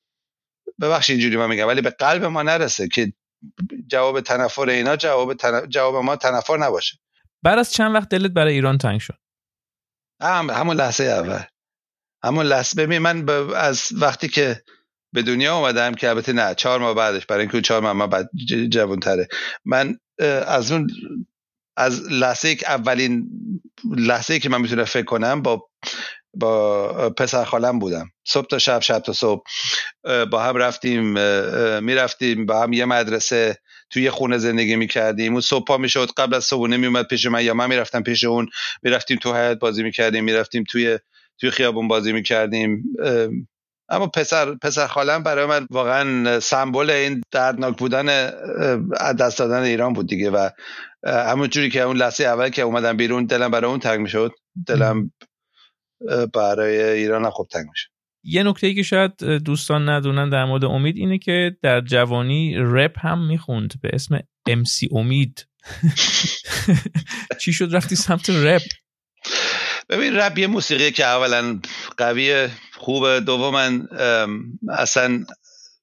[0.81, 3.13] ببخشید اینجوری من میگم ولی به قلب ما نرسه که
[3.87, 5.33] جواب تنفر اینا جواب,
[5.67, 6.97] جواب ما تنفر نباشه.
[7.43, 9.17] بعد از چند وقت دلت برای ایران تنگ شد؟
[10.21, 11.43] هم همون لحظه اول.
[12.23, 14.63] همون لحظه ببین من از وقتی که
[15.17, 18.29] به دنیا اومدم که البته نه چهار ماه بعدش برای اینکه چهار ماه من بعد
[18.69, 19.27] جوان تره
[19.65, 19.99] من
[20.47, 20.87] از اون
[21.77, 23.29] از لحظه که اولین
[23.97, 25.69] لحظه که من می‌تونم فکر کنم با
[26.33, 28.09] با پسر خالم بودم.
[28.27, 29.43] صبح تا شب شب تا صبح.
[30.31, 31.03] با هم رفتیم
[31.79, 33.57] می‌رفتیم با هم یه مدرسه
[33.89, 35.31] توی خونه زندگی می‌کردیم.
[35.31, 38.47] اون صبح پا می‌شد قبل از صبحونه میومد پیش من یا من می‌رفتم پیش اون.
[38.83, 40.99] می‌رفتیم تو حیات بازی می‌کردیم می‌رفتیم توی
[41.39, 42.83] توی خیابون بازی می‌کردیم.
[43.89, 48.05] اما پسر پسر خالم برای من واقعا سمبل این دردناک بودن
[49.19, 50.49] دست دادن ایران بود دیگه و
[51.03, 54.31] همون جوری که اون لحظه اول که اومدم بیرون دلم برای اون تنگ می‌شد
[54.67, 55.11] دلم
[56.33, 57.87] برای ایران هم خوب تنگ میشه
[58.23, 63.05] یه نکته ای که شاید دوستان ندونن در مورد امید اینه که در جوانی رپ
[63.05, 65.47] هم می‌خوند به اسم امسی امید.
[67.41, 68.61] چی شد رفتی سمت رپ؟
[69.89, 71.59] ببین رپ یه موسیقی که اولا
[71.97, 73.71] قوی خوبه دوما
[74.69, 75.25] اصلا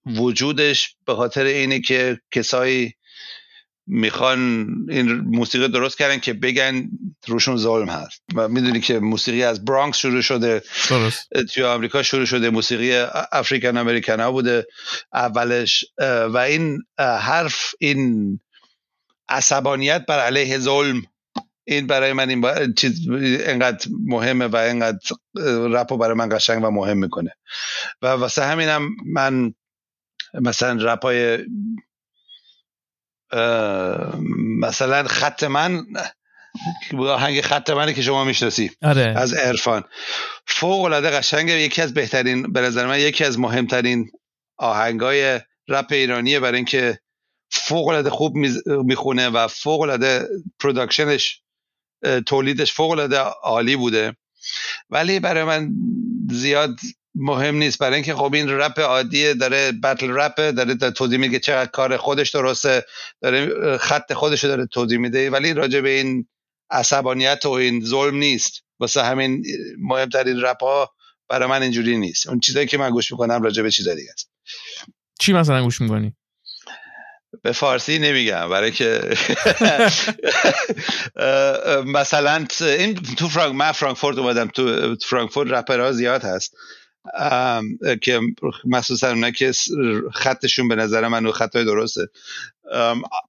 [0.06, 2.94] وجودش به خاطر اینه که کسایی
[3.86, 6.88] می‌خوان این موسیقی درست کردن که بگن
[7.26, 8.22] روشون ظلم هست.
[8.34, 10.62] و می‌دونی که موسیقی از برانکس شروع شده.
[10.90, 11.28] درست.
[11.54, 12.50] توی آمریکا شروع شده.
[12.50, 12.92] موسیقی
[13.32, 14.66] افریکن امریکن ها بوده.
[15.12, 15.84] اولش
[16.28, 18.40] و این حرف این
[19.28, 21.02] عصبانیت بر علیه ظلم
[21.64, 24.98] این برای من این چیز اینقدر مهمه و اینقدر
[25.44, 27.36] رپ برای من قشنگ و مهم می‌کنه.
[28.02, 29.54] و واسه همینم من
[30.34, 31.38] مثلا رپ های
[34.60, 35.84] مثلا خط من
[36.98, 39.14] آهنگ خط منه که شما می‌شناسی آره.
[39.16, 39.84] از عرفان.
[40.46, 41.60] فوق العاده قشنگه.
[41.60, 44.10] یکی از بهترین به نظر من یکی از مهمترین
[44.56, 46.98] آهنگای رپ ایرانیه برای اینکه
[47.50, 48.34] فوق العاده خوب
[48.66, 50.28] می‌خونه و فوق العاده
[50.60, 51.43] production ش
[52.26, 54.16] تولیدش فوق العاده عالی بوده.
[54.90, 55.70] ولی برای من
[56.30, 56.76] زیاد
[57.14, 57.78] مهم نیست.
[57.78, 62.30] برای اینکه خب این رپ عادیه داره battle rap داره توضیح میگه چقدر کار خودش
[62.30, 62.84] درسته
[63.20, 65.30] داره خط خودش داره توضیح میده.
[65.30, 66.28] ولی راجع به این
[66.70, 68.64] عصبانیت و این ظلم نیست.
[68.78, 69.44] واسه همین
[69.78, 70.94] مهمترین رپ ها
[71.28, 72.28] برای من اینجوری نیست.
[72.28, 74.30] اون چیزایی که من گوش می‌کنم راجع به چیزای دیگه است.
[75.20, 76.16] چی مثلا گوش می‌کنی؟
[77.42, 79.00] به فارسی نمیگم برای که
[81.84, 86.56] مثلا این تو فرانک من فرانکفورت اومدم تو فرانکفورت رپرها زیاد هست.
[88.02, 88.20] که
[88.64, 89.52] مخصوصا اونا که
[90.14, 92.08] خطشون به نظر من خطای درسته.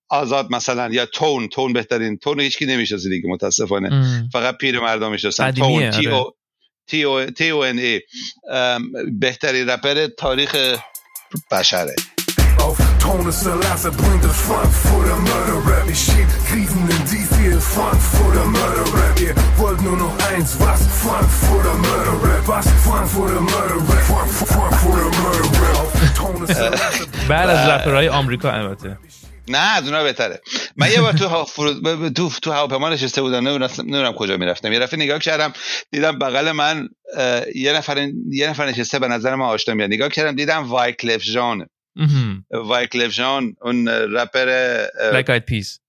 [0.09, 4.27] آزاد مثلا یا تون تون بهترین تون هیچکی نمی‌شناسه دیگه متاسفانه.
[4.33, 5.51] فقط پیر مردم می‌شناسن.
[5.51, 6.31] تون تی او
[6.87, 8.01] تی او تی او ان ای.
[9.19, 10.55] بهترین رپر تاریخ
[11.51, 11.95] بشره.
[13.15, 19.19] Auf Tone Selassie bringt das Frankfurter Mörder-Rap Ich schieb Krisen in die viel Frankfurter Mörder-Rap
[19.21, 20.81] Ihr wollt nur noch eins, was?
[21.03, 22.65] Frankfurter Mörder-Rap Was?
[22.85, 24.05] Frankfurter Mörder-Rap
[24.53, 25.85] Frankfurter Mörder-Rap
[27.29, 28.97] بعد از رپرهای آمریکا البته
[29.47, 30.41] نه از اونها بهتره
[30.75, 31.45] من یه بار تو
[32.09, 35.53] تو تو هواپیما نشسته بودم نمی‌دونم کجا می‌رفتم یه دفعه نگاه کردم
[35.91, 36.89] دیدم بغل من
[37.55, 41.67] یه نفر یه نفر نشسته به نظر من آشنا میاد نگاه کردم دیدم وایکلف جان
[42.51, 44.45] وایکلف جان اون رپر
[45.11, 45.79] Black Eyed Peas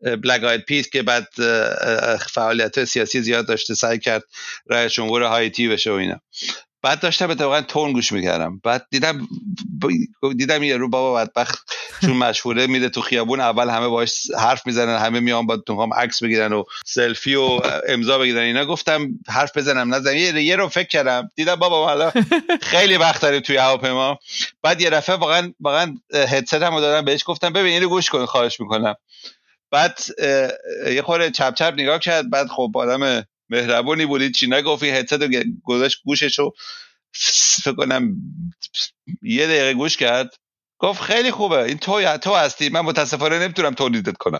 [0.00, 1.28] Black Eyed Peas که بعد
[2.30, 4.22] فعالیت سیاسی زیاد داشته سعی کرد
[4.66, 6.20] رئیس جمهور هایتی بشه و اینا.
[6.82, 8.60] بعد داشتم اتفاقا تون گوش می‌کردم.
[8.64, 9.28] بعد دیدم
[10.36, 11.58] دیدم یه رو بابا بدبخت
[12.00, 15.94] چون مشهوره میره تو خیابون اول همه باش حرف می‌زنن همه میان با تو هم
[15.94, 18.42] عکس بگیرن و سلفی و امضا بگیرن.
[18.42, 21.30] اینا گفتم حرف بزنم نزدم یه, یه رو فکر کردم.
[21.36, 22.12] دیدم بابا حالا
[22.62, 24.18] خیلی وقت داریم توی هواپیما.
[24.62, 28.60] بعد یه دفعه واقعا واقعا هدست هم دادم بهش گفتم ببین اینو گوش کن خواهش
[28.60, 28.94] می‌کنم.
[29.70, 30.00] بعد
[30.86, 32.30] یه خورده چپ چپ نگاه کرد.
[32.30, 35.28] بعد خب آدم مهربونی بودید چی نگفتی؟ هدست رو
[35.64, 36.54] گذاشت گوشش رو
[37.62, 38.16] فکر کنم
[39.22, 40.30] یه دقیقه گوش کرد.
[40.78, 41.62] گفت خیلی خوبه.
[41.62, 42.68] این تو تو هستی.
[42.68, 44.38] من متاسفانه نمی‌تونم تولیدت کنم.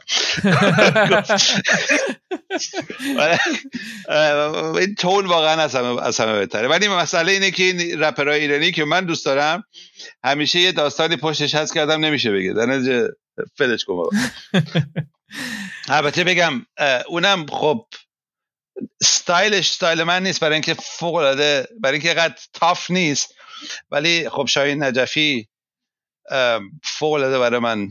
[4.78, 6.68] این تون واقعا از همه بهتره.
[6.68, 9.64] ولی مسئله اینه که این رپرهای ایرانی که من دوست دارم
[10.24, 12.52] همیشه یه داستانی پشتش هست که آدم نمیشه بگه.
[12.52, 13.08] در
[13.58, 14.08] فلش کن
[15.88, 16.66] البته بگم
[17.08, 17.86] اونم خب
[19.02, 23.34] ستایلش ستایل من نیست برای اینکه فوق العاده برای اینکه قد تاف نیست.
[23.90, 25.48] ولی خب شاهین نجفی
[26.84, 27.88] فوق العاده برای من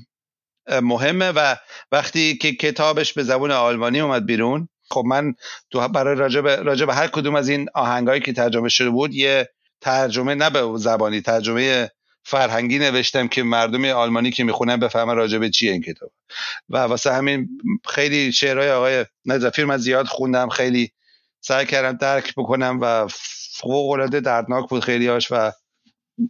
[0.82, 1.56] مهمه و
[1.92, 5.34] وقتی که کتابش به زبون آلمانی اومد بیرون خب من
[5.72, 9.50] تو برای راجب, راجب هر کدوم از این آهنگایی که ترجمه شده بود یه
[9.82, 11.92] ترجمه نه به زبانی ترجمه
[12.24, 16.12] فرهنگی نوشتم که مردم آلمانی که می‌خونن بفهمن راجع به چیه این کتاب.
[16.70, 17.50] و واسه همین
[17.90, 20.92] خیلی شعرهای آقای نظفیر من زیاد خوندم خیلی
[21.42, 23.08] سعی کردم درک بکنم و
[23.54, 25.52] فوق العاده دردناک بود خیلی هاش و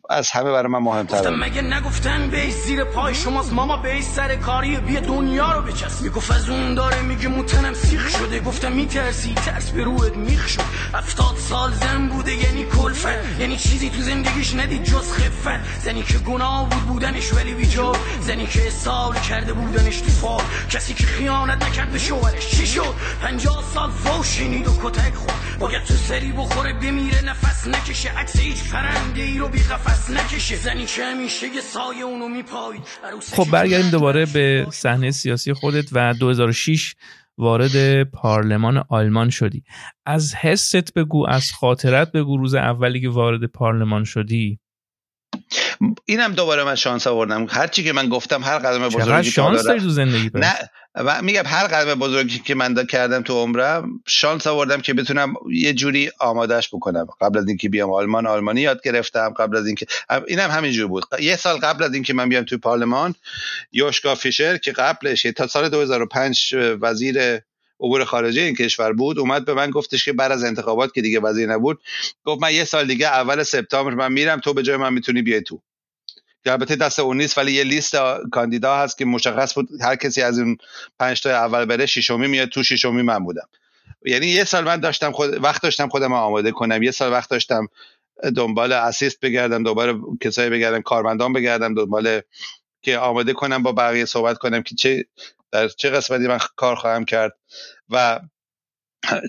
[0.10, 4.78] از همه برای من مهمتره مگه نگفتن بیس زیر پای شماست؟ ماما بیس سر کاری
[4.78, 8.40] بیا دنیا رو بچست می‌گفت از اون داره میگه موتنم سیخ شده.
[8.40, 10.62] گفتم میترسی؟ ترس به روحت میخ شد.
[10.94, 13.40] افتاد سال زن بوده یعنی کلفت.
[13.40, 15.80] یعنی چیزی تو زندگیش ندید جز خفت.
[15.84, 20.44] زنی که گناه بود بودنش ولی بیجار زنی که سال کرده بودنش تو فال.
[20.70, 22.48] کسی که خیانت نکرد به شوهرش.
[22.48, 28.10] چی شد؟ پنجاه سال فوشینید و کتک خود باید تو سری بخوره بمیره نفس نکشه.
[28.18, 30.56] عکس هیچ پرنده رو بی قفس نکشه.
[30.56, 32.82] زنی که همیشه یه سایه اونو میپاید.
[33.34, 36.96] خب برگردیم دوباره به صحنه سیاسی خودت و 2006
[37.38, 39.64] وارد پارلمان آلمان شدی.
[40.06, 44.60] از حست بگو از خاطرت بگو روز اولی که وارد پارلمان شدی.
[46.06, 47.48] اینم دوباره من شانس آوردم.
[47.50, 51.68] هرچی که من گفتم هر قدم بزرگی شانس داری تو زندگی نه و میگم هر
[51.68, 57.08] قدم بزرگی که من کردم تو عمرم شانس آوردم که بتونم یه جوری آمادش بکنم.
[57.22, 59.34] قبل از اینکه بیام آلمان آلمانی یاد گرفتم.
[59.38, 59.86] قبل از اینکه
[60.28, 61.04] اینم همینجور بود.
[61.20, 63.16] یه سال قبل از اینکه من بیام تو پارلمان
[63.72, 67.40] یوشکا فیشر که قبلش تا سال 2005 وزیر
[67.80, 71.20] امور خارجه این کشور بود اومد به من گفتش که بعد از انتخابات که دیگه
[71.20, 71.80] وزیر نبود
[72.26, 75.42] گفت من یه سال دیگه اول سپتامبر من میرم تو به جای من می‌تونی بیای
[75.42, 75.62] تو.
[76.44, 77.96] که البته دست اون نیست ولی یه لیست
[78.32, 80.58] کاندیدا هست که مشخص بود هر کسی از اون
[81.00, 83.48] پنج تا اول بره ششمی میاد تو ششمی من بودم.
[84.06, 86.84] یعنی یه سال من داشتم خود وقت داشتم خودم آماده کنم.
[86.84, 87.68] یه سال وقت داشتم
[88.36, 92.22] دنبال اسیست بگردم دنبال کسایی بگردم کارمندان بگردم دنبال
[92.82, 95.06] که آماده کنم با بقیه صحبت کنم که چه
[95.52, 97.32] در چه قسمتی من کار خواهم کرد
[97.90, 98.20] و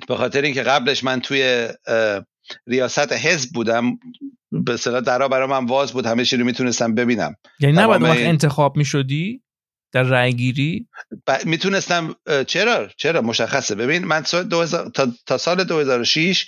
[0.08, 1.68] به خاطر اینکه قبلش من توی
[2.66, 3.98] ریاست حزب بودم
[4.52, 7.36] به اصطلاح درا برای من واز بود همه چی رو می‌تونستم ببینم.
[7.60, 9.42] یعنی نباید وقت انتخاب می‌شدی؟
[9.92, 10.86] در رای گیری؟
[11.44, 12.14] می‌تونستم
[12.46, 13.74] چرا؟ چرا؟ مشخصه.
[13.74, 15.12] ببین من تا...
[15.26, 16.46] تا سال 2006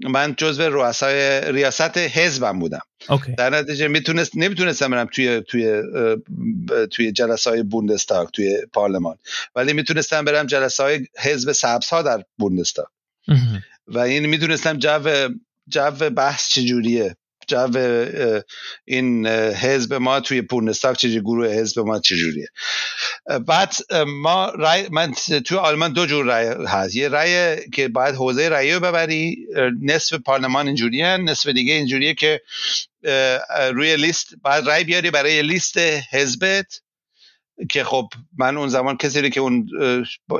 [0.00, 2.80] من جزو رؤسای ریاست حزبم بودم.
[3.08, 3.32] اوکی.
[3.32, 5.82] در نتیجه می‌تونست نمی‌تونستم برم توی توی
[6.90, 9.16] توی جلسه های بوندستاگ توی پارلمان.
[9.54, 12.86] ولی می‌تونستم برم جلسه های حزب سبز ها در بوندستاگ.
[13.86, 15.28] و این می‌دونستم جو
[15.68, 17.16] جو بحث چجوریه؟
[17.52, 17.78] جو
[18.84, 22.48] این حزب ما توی پورنستاک چجوری گروه حزب ما چجوریه؟
[23.46, 23.74] بعد
[24.06, 25.12] ما رای من
[25.44, 26.96] توی آلمان دو جور رای هست.
[26.96, 29.46] یه رای که باید حوزه رای رو ببری
[29.82, 32.40] نصف پارلمان اینجوریه نصف دیگه اینجوریه که
[33.72, 35.78] روی لیست باید رای بیاری برای لیست
[36.10, 36.80] حزبت.
[37.70, 39.66] که خب من اون زمان کسی رو که اون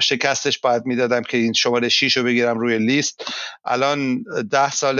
[0.02, 3.24] شکستش باید می‌دادم که این شماره 6 رو بگیرم روی لیست.
[3.64, 4.98] الان ده سال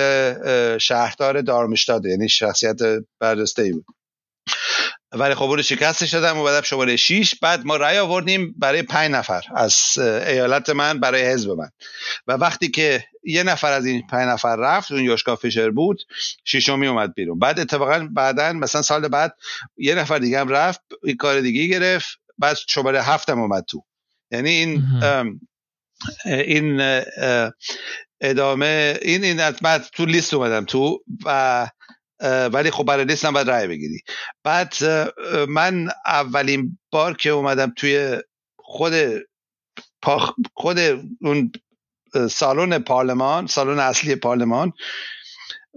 [0.79, 2.79] شهردار دارمشتاده یعنی شخصیت
[3.21, 3.85] برجسته ای بود.
[5.13, 9.11] ولی خب رو شکستش دادم و بعد شماره 6 بعد ما رأی آوردیم برای پنج
[9.11, 11.71] نفر از ایالت من برای حزب من.
[12.27, 16.03] و وقتی که یه نفر از این پنج نفر رفت اون یوشکا فیشر بود
[16.45, 17.39] ششمی اومد بیرون.
[17.39, 19.37] بعد اتفاقا بعدا مثلا سال بعد
[19.77, 23.85] یه نفر دیگه هم رفت این کار دیگه گرفت بعد شماره هفتم اومد تو.
[24.31, 24.83] یعنی این
[26.27, 27.03] این
[28.21, 31.05] ادامه این این بعد تو لیست اومدم تو.
[31.25, 31.69] و
[32.23, 34.01] ولی خب برای لیست هم باید بگیری.
[34.45, 34.75] بعد
[35.49, 38.23] من اولین بار که اومدم توی
[38.57, 38.95] خود
[40.55, 40.79] خود
[41.21, 41.53] اون
[42.31, 44.73] سالن پارلمان سالن اصلی پارلمان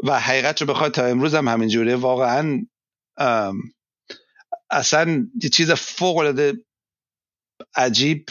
[0.03, 2.65] و حقیقت رو بخواد تا امروز هم همینجوره واقعا
[4.69, 6.64] اصلا یه چیز فوق العاده
[7.75, 8.29] عجیب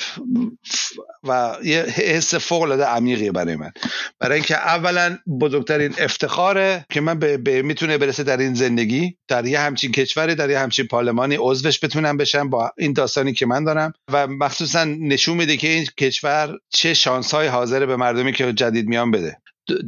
[1.25, 3.73] و یه حس فوق العاده عمیقیه برای من.
[4.19, 9.47] برای اینکه اولا بزرگترین افتخاره که من به, به می‌تونه برسه در این زندگی در
[9.47, 13.65] یه همچین کشوری در یه همچین پارلمانی عضوش بتونم بشم با این داستانی که من
[13.65, 18.53] دارم و مخصوصا نشون میده که این کشور چه شانس های حاضر به مردمی که
[18.53, 19.37] جدید میان بده.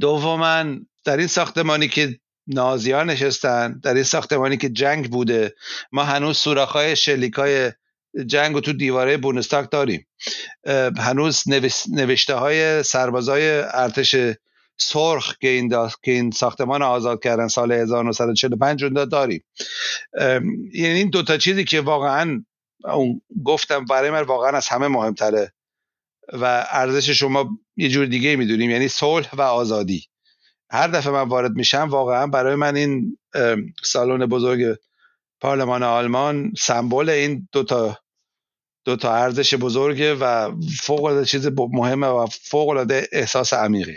[0.01, 0.65] دوما
[1.05, 5.55] در این ساختمانی که نازیان نشستن در این ساختمانی که جنگ بوده
[5.93, 7.73] ما هنوز سوراخ‌های شلیکای
[8.27, 10.07] جنگ و تو دیواره بونستاک داریم.
[10.99, 11.43] هنوز
[11.93, 14.17] نوشته های سربازای ارتش
[14.79, 15.69] سرخ که این,
[16.03, 19.45] که این ساختمان آزاد کردن سال 1945 رو داریم.
[20.73, 22.45] یعنی این دوتا چیزی که واقعا
[23.45, 25.53] گفتم برای من واقعا از همه مهمتره
[26.33, 30.07] و ارزش شما یه جور دیگه می‌دونیم یعنی صلح و آزادی.
[30.71, 33.19] هر دفعه من وارد میشم واقعا برای من این
[33.85, 34.79] سالن بزرگ
[35.41, 37.99] پارلمان آلمان سمبل این دوتا
[38.87, 43.97] دو تا ارزش بزرگه و فوق العاده چیز مهمه و فوق العاده احساس عمیقی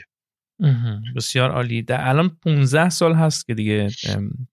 [1.15, 1.81] بسیار عالی.
[1.81, 3.87] در الان 15 سال هست که دیگه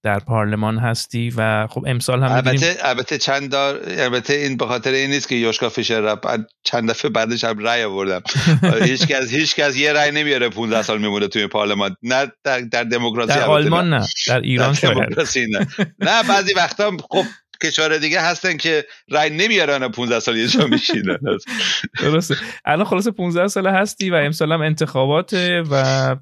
[0.03, 4.93] در پارلمان هستی و خب امسال هم البته البته چند دار البته این به خاطر
[4.93, 8.23] این نیست که یوشکا فیشر رپ چند دفعه بعدش هم رأی آوردم.
[8.83, 11.97] هیچ کس هیچ کس یه رأی نمیاره 15 سال میمونه توی پارلمان.
[12.03, 14.07] نه در, در دموکراسی در آلمان نه.
[14.27, 14.99] در ایران شاید
[15.37, 15.67] نه.
[15.99, 17.25] نه بعضی وقتا خب
[17.63, 21.19] کشور دیگه هستن که رای نمیارن 15 سال یه جا میشینن.
[22.01, 22.37] درسته.
[22.65, 26.17] الان خلاص 15 سال هستی و امسال هم انتخاباته و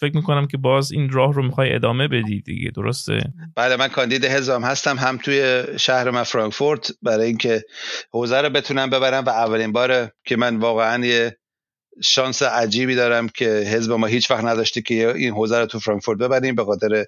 [0.00, 2.70] فکر می‌کنم که باز این راه رو می‌خوای ادامه بدی دیگه.
[2.70, 3.20] درسته؟
[3.56, 6.90] بله من کاندید حزبم هستم هم توی شهر من فرانکفورت.
[7.02, 7.62] برای اینکه
[8.10, 11.36] حوزه رو بتونم ببرم و اولین باره که من واقعا یه
[12.02, 16.18] شانس عجیبی دارم که حزب ما هیچ وقت نداشته که این حوزه رو تو فرانکفورت
[16.18, 16.54] ببریم.
[16.54, 17.04] به خاطر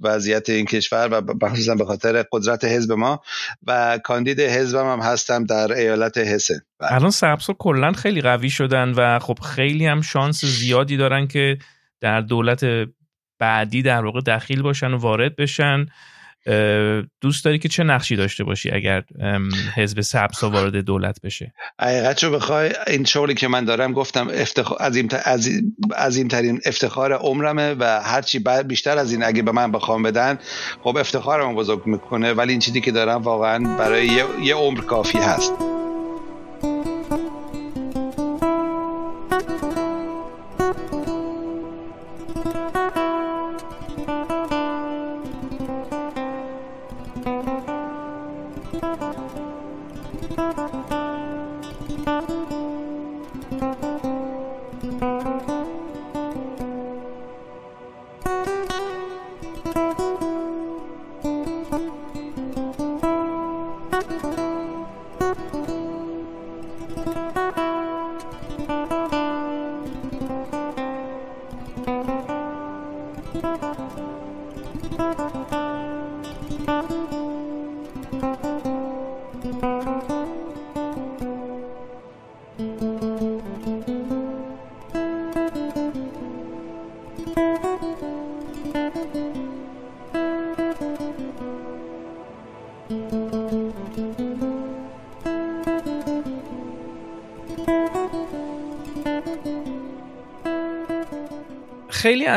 [0.00, 1.08] وضعیت این کشور
[1.42, 3.22] و خصوصا به خاطر قدرت حزب ما
[3.66, 9.18] و کاندید حزبم هم هستم در ایالت هسن الان سبسا کلا خیلی قوی شدن و
[9.18, 11.58] خب خیلی هم شانس زیادی دارن که
[12.00, 12.64] در دولت
[13.38, 15.86] بعدی در واقع دخیل باشن و وارد بشن.
[17.20, 19.04] دوست داری که چه نقشی داشته باشی اگر
[19.76, 24.78] حزب سبسا وارد دولت بشه؟ حقیقت رو بخوای این شغلی که من دارم گفتم افتخار
[25.96, 30.38] از این ترین افتخار عمرمه و هرچی بیشتر از این اگه به من بخوام بدن
[30.82, 32.32] خب افتخارم بزرگ می‌کنه.
[32.32, 35.79] ولی این چیزی که دارم واقعا برای یه, یه عمر کافی هست.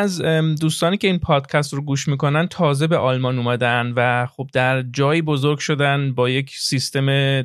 [0.04, 0.22] از
[0.62, 5.22] دوستانی که این پادکست رو گوش می‌کنن تازه به آلمان اومدن و خب در جایی
[5.22, 7.42] بزرگ شدن با یک سیستم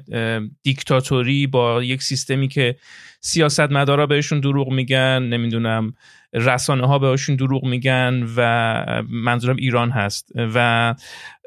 [0.62, 2.76] دیکتاتوری با یک سیستمی که
[3.20, 5.94] سیاستمدارا بهشون دروغ میگن نمی‌دونم
[6.32, 10.32] رسانه ها بهشون دروغ میگن و منظورم ایران هست.
[10.54, 10.94] و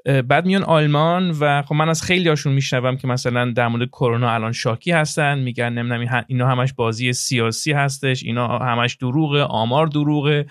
[0.06, 4.34] بعد میان آلمان و خب من از خیلی هاشون میشنوم که مثلا در مورد کرونا
[4.34, 10.46] الان شاکی هستن میگن نمی‌دونم اینا همش بازی سیاسی هستش اینا همش دروغه آمار دروغه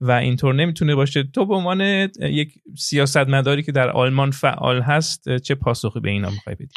[0.00, 1.22] و اینطور نمی‌تونه باشه.
[1.22, 1.80] تو به عنوان
[2.20, 6.74] یک سیاستمداری که در آلمان فعال هست چه پاسخی به اینا می‌خوای بدی؟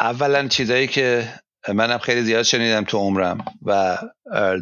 [0.00, 1.28] اولا چیزایی که
[1.74, 3.98] منم خیلی زیاد شنیدم تو عمرم و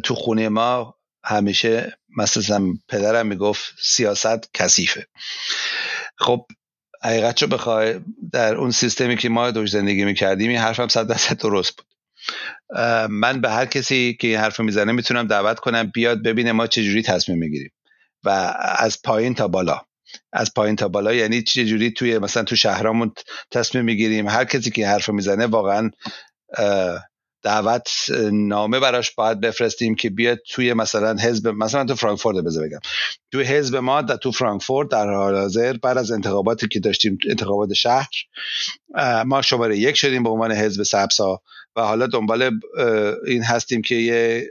[0.03, 5.07] تو خونه ما همیشه مثلا پدرم می‌گفت سیاست کثیفه.
[6.17, 6.45] خب
[7.03, 7.99] حقیقت رو بخوای
[8.31, 11.85] در اون سیستمی که ما دوش زندگی می‌کردیم این حرفم صد درصد درست بود.
[13.09, 17.01] من به هر کسی که این حرف می‌زنه می‌تونم دعوت کنم بیاد ببینه ما چجوری
[17.01, 17.71] تصمیم می‌گیریم.
[18.23, 18.29] و
[18.77, 19.81] از پایین تا بالا.
[20.33, 23.11] از پایین تا بالا یعنی چجوری توی مثلا تو شهرامون
[23.51, 24.27] تصمیم می‌گیریم.
[24.29, 25.91] هر کسی که حرف می‌زنه واقعا
[27.45, 27.89] دعوت
[28.31, 32.79] نامه براش باید بفرستیم که بیاد توی مثلا حزب مثلا تو فرانکفورت بذار بگم.
[33.31, 37.73] توی حزب ما در تو فرانکفورت در حال حاضر بعد از انتخاباتی که داشتیم انتخابات
[37.73, 38.09] شهر
[39.25, 41.41] ما شماره یک شدیم به عنوان حزب سبسا
[41.75, 42.59] و حالا دنبال
[43.27, 44.49] این هستیم که یه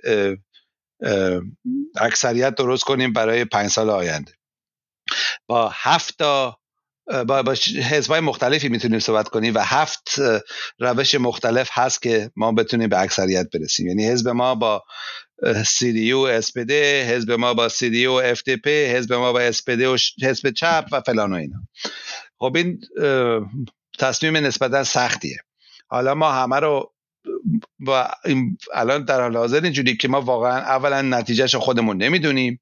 [1.96, 4.32] اکثریت درست کنیم برای پنج سال آینده.
[5.46, 6.58] با هفت تا
[7.06, 7.54] با, با
[7.90, 10.20] حزبای مختلفی می‌تونیم صحبت کنیم و هفت
[10.78, 13.86] روش مختلف هست که ما بتونیم به اکثریت برسیم.
[13.86, 14.82] یعنی حزب ما با
[15.82, 21.00] یو اسپد حزب ما با دی پی حزب ما با اسپد و حزب چپ و
[21.00, 21.58] فلان و اینا.
[22.38, 22.80] خب این
[23.98, 25.36] تصمیم نسبتا سختیه.
[25.88, 26.93] حالا ما همه رو
[27.86, 28.08] و
[28.74, 32.60] الان در حال حاضر اینجوری که ما واقعا اولا نتیجهش خودمون نمی‌دونیم.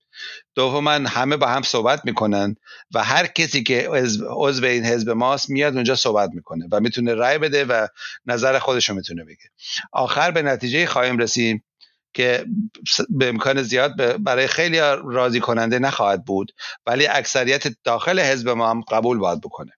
[0.54, 2.56] دوما همه با هم صحبت می‌کنن
[2.94, 3.88] و هر کسی که
[4.36, 7.86] عضو این حزب ماست میاد اونجا صحبت می‌کنه و می‌تونه رأی بده و
[8.26, 9.50] نظر خودش رو می‌تونه بگه.
[9.92, 11.64] آخر به نتیجه خواهیم رسیم
[12.14, 12.44] که
[13.08, 16.52] به امکان زیاد برای خیلی راضی کننده نخواهد بود
[16.86, 19.72] ولی اکثریت داخل حزب ما هم قبول باید بکنه.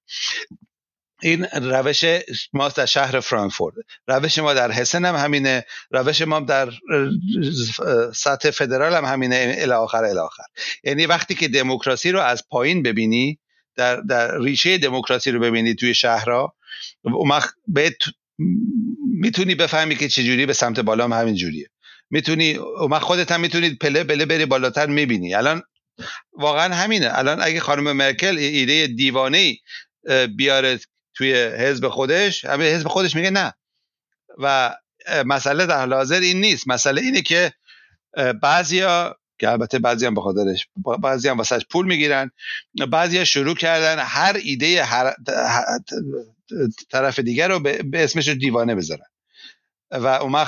[1.24, 2.04] این روش
[2.52, 3.74] ما در شهر فرانکفورت.
[4.06, 6.68] روش ما در هسن هم همینه روش ما در
[8.14, 10.42] سطح فدرال هم همینه الی آخر الی آخر.
[10.84, 13.38] یعنی وقتی که دموکراسی رو از پایین ببینی
[13.76, 16.54] در, در ریشه دموکراسی رو ببینی توی شهرها
[17.68, 17.96] بهت
[19.20, 21.66] می‌تونی بفهمی که چجوری به سمت بالا هم همین جوریه.
[22.10, 22.58] می‌تونی
[22.88, 25.34] ما خودت هم می‌تونی پله پله بری بالاتر می‌بینی.
[25.34, 25.62] الان
[26.32, 27.18] واقعا همینه.
[27.18, 29.56] الان اگه خانم مرکل ایده دیوانه
[30.36, 30.78] بیاره
[31.14, 33.54] توی حزب خودش حزب خودش میگه نه.
[34.38, 34.76] و
[35.26, 36.68] مسئله در حال حاضر این نیست.
[36.68, 37.52] مسئله اینه که
[38.42, 40.68] بعضیا که البته بعضی هم به خاطرش
[41.02, 42.30] بعضی هم واسه پول می‌گیرن
[42.90, 45.14] بعضی شروع کردن هر ایده هر
[46.90, 49.06] طرف دیگر رو به اسمش دیوانه بذارن.
[49.90, 50.46] و اون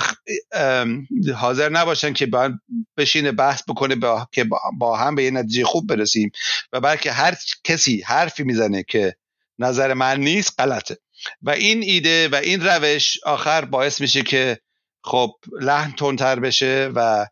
[1.35, 2.51] حاضر نباشن که با
[2.97, 4.45] بشینه بحث بکنه با که
[4.79, 6.31] با هم به یه نتیجه خوب برسیم.
[6.73, 9.15] و بلکه هر کسی حرفی می‌زنه که
[9.59, 10.97] نظر من نیست غلطه.
[11.41, 14.59] و این ایده و این روش آخر باعث میشه که
[15.03, 15.31] خب
[15.61, 17.27] لحن تندتر بشه و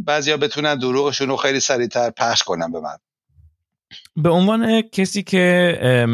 [0.00, 2.96] بعضیا بتونن دروغشون رو خیلی سریعتر پخش کنن به من.
[4.16, 6.06] به عنوان کسی که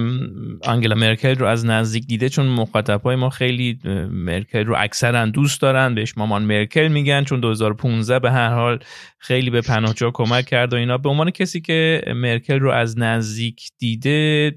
[0.63, 3.79] آنگلا مرکل رو از نزدیک دیده چون مخاطب های ما خیلی
[4.11, 8.79] مرکل رو اکثرا دوست دارن بهش مامان مرکل میگن چون 2015 به هر حال
[9.19, 10.99] خیلی به پناهجو کمک کرد و اینا.
[10.99, 14.51] به عنوان کسی که مرکل رو از نزدیک دیده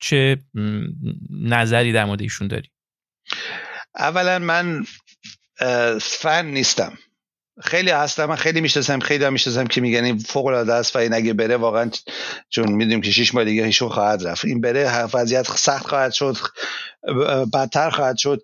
[0.00, 0.38] چه
[1.30, 2.68] نظری در مورد ایشون داری؟
[3.98, 4.84] اولا من
[6.00, 6.92] فن نیستم.
[7.62, 10.98] خیلی هستم من خیلی می‌شناسم خیلی هم می‌شناسم که میگن این فوق العاده است و
[10.98, 11.90] این اگه بره واقعا
[12.48, 14.44] چون می‌دونیم که شش ماه دیگه ایشون خواهد رفت.
[14.44, 16.36] این بره وضعیت سخت خواهد شد
[17.54, 18.42] بدتر خواهد شد.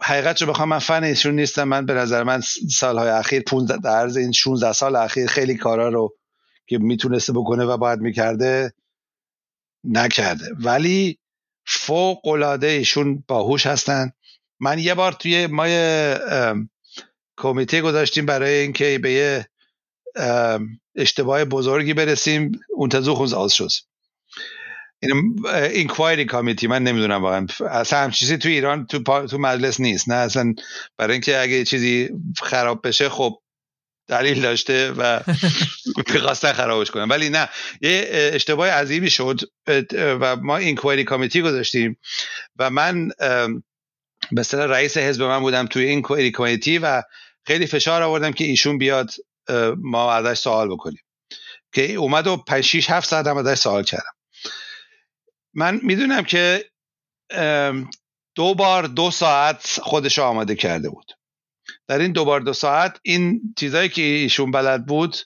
[0.00, 3.90] حقیقت رو بخوام من فن ایشون نیستم من به نظر من سالهای اخیر 15 در
[3.90, 6.14] عرض این 16 سال اخیر خیلی کارا رو
[6.66, 8.72] که می‌تونسته بکنه و باید می‌کرده
[9.84, 10.44] نکرده.
[10.60, 11.18] ولی
[11.66, 14.12] فوق العاده ایشون باهوش هستن.
[14.60, 15.72] من یه بار توی مای
[17.36, 19.48] کمیته گذاشتیم برای اینکه به یه
[20.96, 22.60] اشتباه بزرگی برسیم.
[22.74, 23.70] اون تزو آز شد.
[25.02, 27.46] این اینکوایری کامیتی من نمی‌دونم واقعا.
[27.70, 30.08] اصلا هم چیزی تو ایران تو, تو مجلس نیست.
[30.08, 30.54] نه اصلا
[30.98, 32.10] برای اینکه اگه چیزی
[32.42, 33.38] خراب بشه خب
[34.08, 35.20] دلیل داشته و
[36.14, 37.08] می‌خواستن خرابش کنن.
[37.08, 37.48] ولی نه
[37.80, 39.40] یه اشتباه عظیمی شد.
[39.96, 41.98] و ما اینکوایری کامیتی گذاشتیم.
[42.58, 43.10] و من
[44.32, 46.02] به رئیس حزب من بودم توی این
[46.32, 47.02] کمیتی و
[47.46, 49.10] خیلی فشار آوردم که ایشون بیاد
[49.76, 51.02] ما ازش سوال بکنیم.
[51.72, 54.12] که اومد و 5 6 7 ساعت هم ازش سوال کردم.
[55.54, 56.70] من می‌دونم که
[58.34, 61.12] دو بار دو ساعت خودش آماده کرده بود.
[61.88, 65.16] در این دو بار دو ساعت این چیزایی که ایشون بلد بود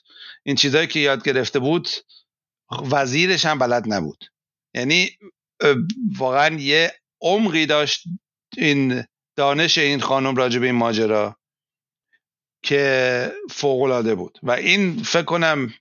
[0.43, 1.89] این چیزایی که یاد گرفته بود
[2.91, 4.25] وزیرش هم بلد نبود.
[4.73, 5.17] یعنی
[6.17, 8.03] واقعا یه عمقی داشت
[8.57, 9.03] این
[9.35, 11.35] دانش این خانم راجع به این ماجرا
[12.63, 14.39] که فوق بود.
[14.43, 15.73] و این فکر کنم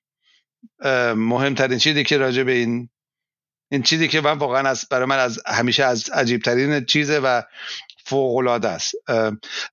[1.17, 2.89] مهمترین چیزی که راجع به این
[3.71, 7.43] این چیزی که من واقعا از برای من از همیشه از عجیبترین چیزه و
[8.05, 8.95] فوق العاده است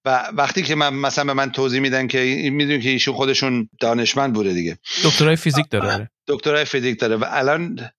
[0.05, 4.33] و وقتی که من مثلا به من توضیح میدن که می‌دونی که ایشون خودشون دانشمند
[4.33, 4.77] بوده دیگه.
[5.03, 6.09] دکترای فیزیک داره.
[6.27, 7.15] دکترای فیزیک داره.
[7.15, 7.89] و الان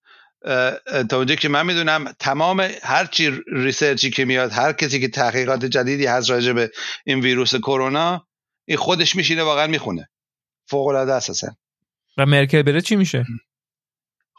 [1.09, 5.65] تا اونجا که من می‌دونم تمام هر چی ریسرچی که میاد هر کسی که تحقیقات
[5.65, 6.71] جدیدی هست راجع به
[7.05, 8.27] این ویروس کرونا
[8.65, 10.09] این خودش میشینه واقعا می‌خونه.
[10.65, 11.47] فوق العاده اساسا.
[12.17, 13.25] و مرکل بره چی میشه؟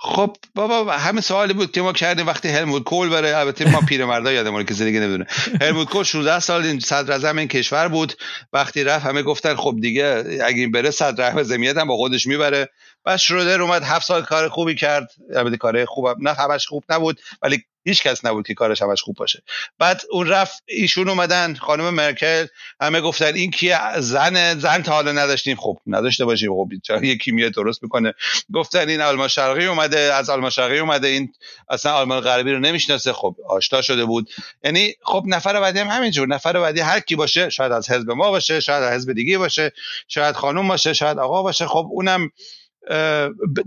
[0.00, 3.36] خب بابا همه سوالی بود که ما کردیم وقتی هلموت کول بره.
[3.36, 5.26] البته ما پیرمردا یادمونه که دیگه نمی‌دونه.
[5.60, 8.12] هلموت کول 16 سال این صدر اعظم این کشور بود.
[8.52, 12.26] وقتی رفت همه گفتن خب دیگه اگه این بره صدر اعظم جمعیت هم با خودش
[12.26, 12.68] می‌بره.
[13.04, 15.08] بعد شرودر اومد هفت سال کار خوبی کرد.
[15.34, 19.16] البته کار خوب نه همش خوب نبود ولی هیچ کس نبود که کارش همش خوب
[19.16, 19.42] باشه.
[19.78, 22.46] بعد اون رفت ایشون اومدن خانم مرکل.
[22.80, 25.56] همه گفتن این کیه؟ زن زن تا حالا نداشتیم.
[25.56, 26.52] خب نداشته باشیم.
[26.88, 28.14] خب یکی میاد درست می‌کنه؟
[28.52, 31.08] گفتن این آلمان شرقی اومده از آلمان شرقی اومده.
[31.08, 31.32] این
[31.68, 33.12] اصلا آلمان غربی رو نمی‌شناسه.
[33.12, 34.30] خب آشنا شده بود.
[34.64, 36.28] یعنی خب نفر بعدی هم همینجور.
[36.28, 39.72] نفر بعدی هر کی باشه شاید از حزب ما باشه شاید از حزب دیگه باشه
[40.08, 41.66] شاید خانم باشه شاید آقا باشه.
[41.66, 42.30] خب اونم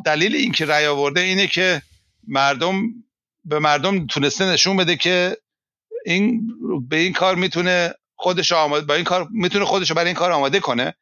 [0.05, 1.82] دلیل اینکه رأی آورده اینه که
[2.28, 2.82] مردم
[3.45, 5.38] به مردم تونسته نشون بده که
[6.05, 6.47] این
[6.89, 10.59] به این کار می‌تونه خودش آماده با این کار می‌تونه خودش برای این کار آماده
[10.59, 10.93] کنه.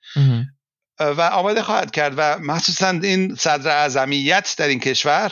[0.99, 5.31] و آماده خواهد کرد و مخصوصا این صدر اعظمیت در این کشور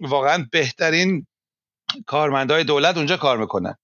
[0.00, 1.26] واقعا بهترین
[2.06, 3.76] کارمندای دولت اونجا کار می‌کنن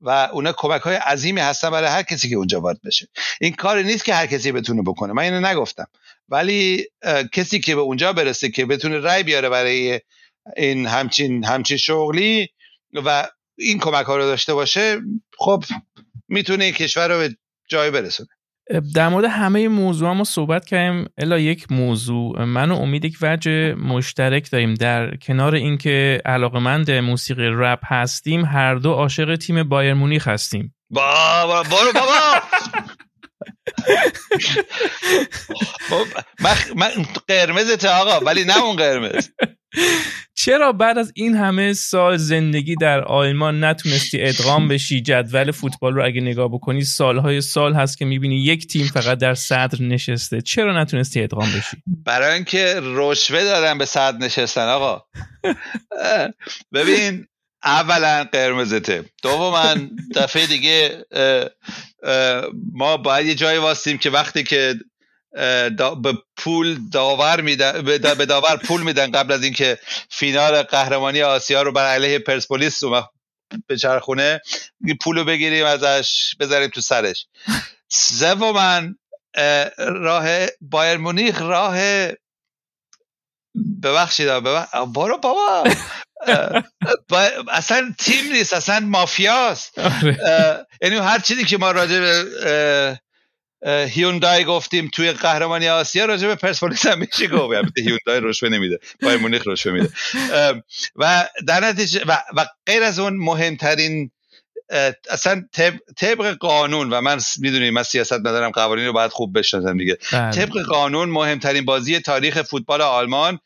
[0.00, 3.08] و اونا کمک های عظیمی هستن برای هر کسی که اونجا وارد بشه.
[3.40, 5.12] این کاری نیست که هر کسی بتونه بکنه.
[5.12, 5.86] من اینو نگفتم.
[6.28, 6.84] ولی
[7.32, 10.00] کسی که به اونجا برسه که بتونه رای بیاره برای
[10.56, 12.48] این همچین همچین شغلی
[12.92, 15.00] و این کمک ها رو داشته باشه
[15.38, 15.64] خب
[16.28, 17.36] می‌تونه این کشور رو به
[17.68, 18.28] جای برسونه.
[18.94, 21.08] در مورد همه موضوع ما صحبت کردیم.
[21.18, 22.44] الا یک موضوع.
[22.44, 24.74] من و امید یک وجه مشترک داریم.
[24.74, 30.74] در کنار اینکه علاقمند موسیقی رپ هستیم هر دو عاشق تیم بایر مونیخ هستیم.
[30.90, 32.42] بابا برو بابا!
[36.74, 36.88] من
[37.28, 39.28] قرمز آقا ولی نه اون قرمز.
[40.34, 46.04] چرا بعد از این همه سال زندگی در آلمان نتونستی ادغام بشی؟ جدول فوتبال رو
[46.04, 50.40] اگه نگاه بکنی سالهای سال هست که می‌بینی یک تیم فقط در صدر نشسته.
[50.40, 55.02] چرا نتونستی ادغام بشی؟ برای اینکه رشوه دادن به صدر نشستن آقا.
[56.72, 57.26] ببین
[57.64, 59.04] اولا قرمزته.
[59.22, 59.74] دوما
[60.14, 61.04] دفعه دیگه
[62.72, 64.74] ما باید یه جایی واستیم که وقتی که
[66.02, 69.78] به پول داور میدن به داور پول میدن قبل از اینکه
[70.10, 72.82] فینال قهرمانی آسیا رو بر علیه پرسپولیس
[73.66, 74.40] به چرخونه
[75.00, 77.26] پولو بگیریم ازش بذاریم تو سرش.
[78.54, 78.96] من
[79.78, 81.78] راه بایر مونیخ راه
[83.82, 84.28] ببخشید
[84.94, 85.64] برو بابا.
[87.52, 89.78] اصلا تیم نیست اصلا مافیاست.
[89.78, 90.66] آره.
[90.82, 93.00] یعنی هر چیزی که ما راجع به
[93.66, 97.56] هیوندای گفتیم توی قهرمانی آسیا راجع به پرسپولیس هم میشه گفت.
[97.56, 99.88] البته هیوندای رشوه نمیده بایر مونیخ رشوه میده.
[100.96, 104.10] و در نتیجه و, و غیر از اون مهمترین
[105.10, 105.44] اصلا
[105.96, 109.98] طبق قانون و من می‌دونیم من سیاست ندارم قوانین رو باید خوب بشناسم دیگه.
[110.12, 110.30] بله.
[110.30, 113.38] طبق قانون مهمترین بازی تاریخ فوتبال آلمان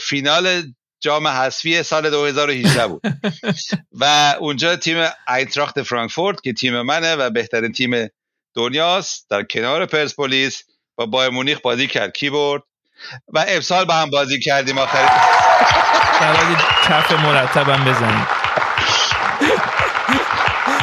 [0.00, 0.62] فینال
[1.00, 3.02] جام حذفی سال 2018 بود.
[4.00, 8.08] و اونجا تیم اینتراخت فرانکفورت که تیم منه و بهترین تیم
[8.54, 10.62] دنیاست در کنار پرسپولیس
[10.98, 12.12] و بایر مونیخ بازی کرد.
[12.12, 12.62] کی برد؟
[13.28, 15.08] و امسال با هم بازی کردیم آخر
[16.20, 16.54] برای
[16.88, 18.26] کف مرتبم بزنیم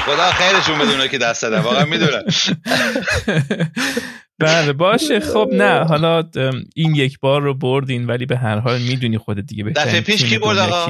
[0.06, 2.24] خدا خیرشون بدونه که دست دادن واقعا می‌دونن.
[4.39, 5.20] بله باشه.
[5.20, 5.84] خب نه.
[5.84, 6.24] حالا
[6.76, 10.26] این یک بار رو بردین ولی به هر حال می‌دونی خودت دیگه بهترین دفعه پیش
[10.26, 10.88] کی برد آقا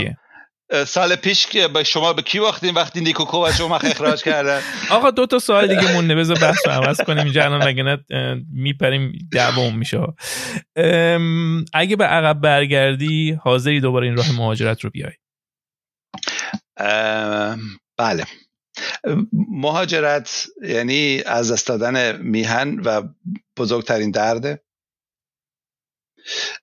[0.85, 4.61] سال پیش که به شما به کی باختین؟ وقتی نیکوکو و شما اخراج کردن.
[4.89, 6.15] آقا دو تا سال دیگه مونده.
[6.15, 7.23] بذار بحث عوض کنیم.
[7.23, 7.97] اینجا الان مگه
[8.53, 9.99] میپریم دوم میشه.
[11.73, 15.13] اگه به عقب برگردی حاضری دوباره این راه مهاجرت رو بیای.
[17.97, 18.23] بله.
[19.33, 23.01] مهاجرت یعنی از دست دادن میهن و
[23.57, 24.61] بزرگترین درده.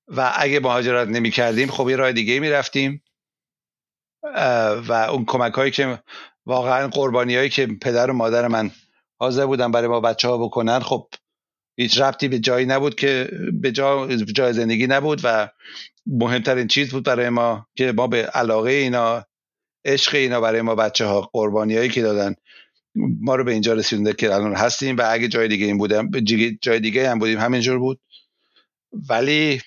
[0.08, 3.02] و اگه مهاجرت نمی کردیم خب یه راه دیگه می رفتیم
[4.88, 6.02] و اون کمک هایی که
[6.46, 8.70] واقعا قربانی هایی که پدر و مادر من
[9.20, 11.08] حاضر بودن برای ما بچه ها بکنن خب
[11.76, 15.48] هیچ ربطی به جایی نبود که به جا جای زندگی نبود و
[16.06, 19.24] مهمترین چیز بود برای ما که ما به علاقه اینا
[19.84, 22.34] عشق اینا برای ما بچه ها قربانی هایی که دادن
[22.94, 26.10] ما رو به اینجا رسونده که الان هستیم و اگه جای دیگه این بودم
[26.60, 28.00] جای دیگه هم بودیم همینجور بود.
[29.10, 29.60] ولی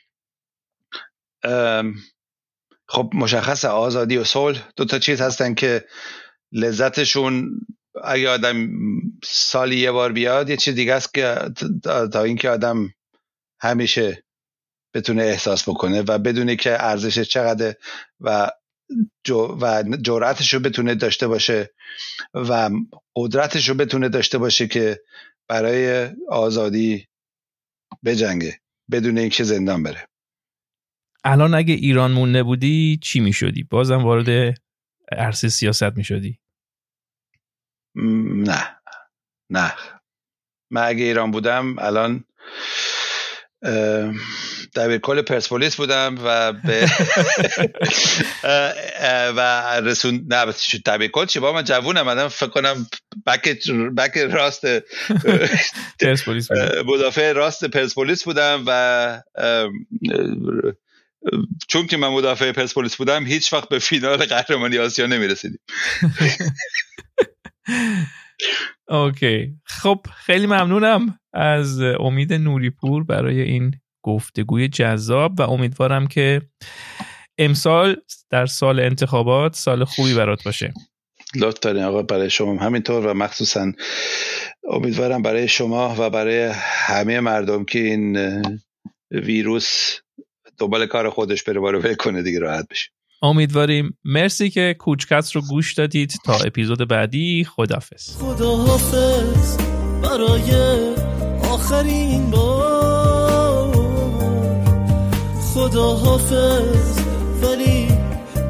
[2.87, 5.85] خب مشخص آزادی و صلح دو تا چیز هستن که
[6.51, 7.59] لذتشون
[8.03, 8.69] اگه آدم
[9.23, 11.37] سالی یه بار بیاد یه چیز دیگه است که
[11.83, 12.93] تا اینکه آدم
[13.59, 14.23] همیشه
[14.93, 17.75] بتونه احساس بکنه و بدونه که ارزش چقدر
[18.19, 18.51] و
[19.61, 21.73] و جرأتش رو بتونه داشته باشه
[22.33, 22.69] و
[23.15, 25.01] قدرتش رو بتونه داشته باشه که
[25.47, 27.07] برای آزادی
[28.05, 28.59] بجنگه
[28.91, 30.07] بدون اینکه زندان بره.
[31.23, 34.57] الان اگه ایران مونده بودی چی می‌شدی؟ بازم وارد
[35.11, 36.39] عرصه سیاست می‌شدی؟
[37.95, 38.77] نه.
[39.49, 39.73] نه.
[40.71, 42.23] من اگه ایران بودم الان
[44.75, 46.83] دبیر کل پرسپولیس بودم و به
[49.37, 50.45] و رسون نه
[50.85, 52.01] دبیر کل چی؟ با من جوونم.
[52.01, 52.87] من فکر کنم
[53.27, 54.65] بک بک راست
[56.01, 56.47] پرسپولیس
[56.85, 59.21] مدافع راست پرسپولیس بودم و
[61.67, 65.59] چون که من مدافع پرسپولیس بودم هیچ وقت به فینال قهرمانی آسیا نمی‌رسیدیم.
[68.89, 69.53] اوکی.
[69.63, 73.73] خب خیلی ممنونم از امید نوریپور برای این
[74.03, 76.41] گفتگوی جذاب و امیدوارم که
[77.37, 77.95] امسال
[78.29, 80.73] در سال انتخابات سال خوبی برات باشه.
[81.35, 83.71] لطف دارین آقا برای شما همینطور و مخصوصا
[84.69, 88.17] امیدوارم برای شما و برای همه مردم که این
[89.11, 89.95] ویروس
[90.57, 92.94] دنبال کار خودش بره باره کنه دیگه راحت بشه.
[93.25, 93.97] امیدواریم.
[94.05, 97.47] مرسی که کوچکس رو گوش دادید تا اپیزود بعدی.
[97.55, 99.57] خدافز خداحافظ
[100.03, 100.51] برای
[101.51, 103.75] آخرین بار.
[105.53, 106.99] خداحافظ
[107.43, 107.87] ولی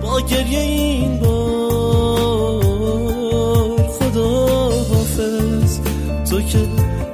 [0.01, 1.35] با گریه این بار.
[3.87, 5.79] خداحافظ
[6.29, 6.67] تو که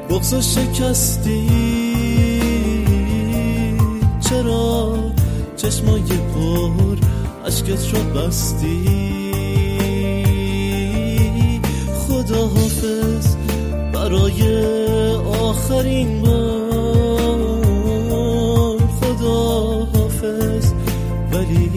[0.09, 1.49] بغزا شکستی.
[4.30, 4.97] چرا
[5.57, 7.11] چشمای پر
[7.52, 8.84] عشقت رو بستی.
[11.95, 13.36] خدا حافظ
[13.93, 14.41] برای
[15.26, 17.39] آخرین بار.
[19.02, 20.74] خدا حافظ
[21.32, 21.72] ولی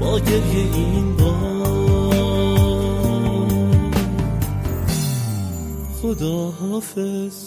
[0.00, 1.36] با گریه این بار.
[6.02, 7.45] خدا حافظ.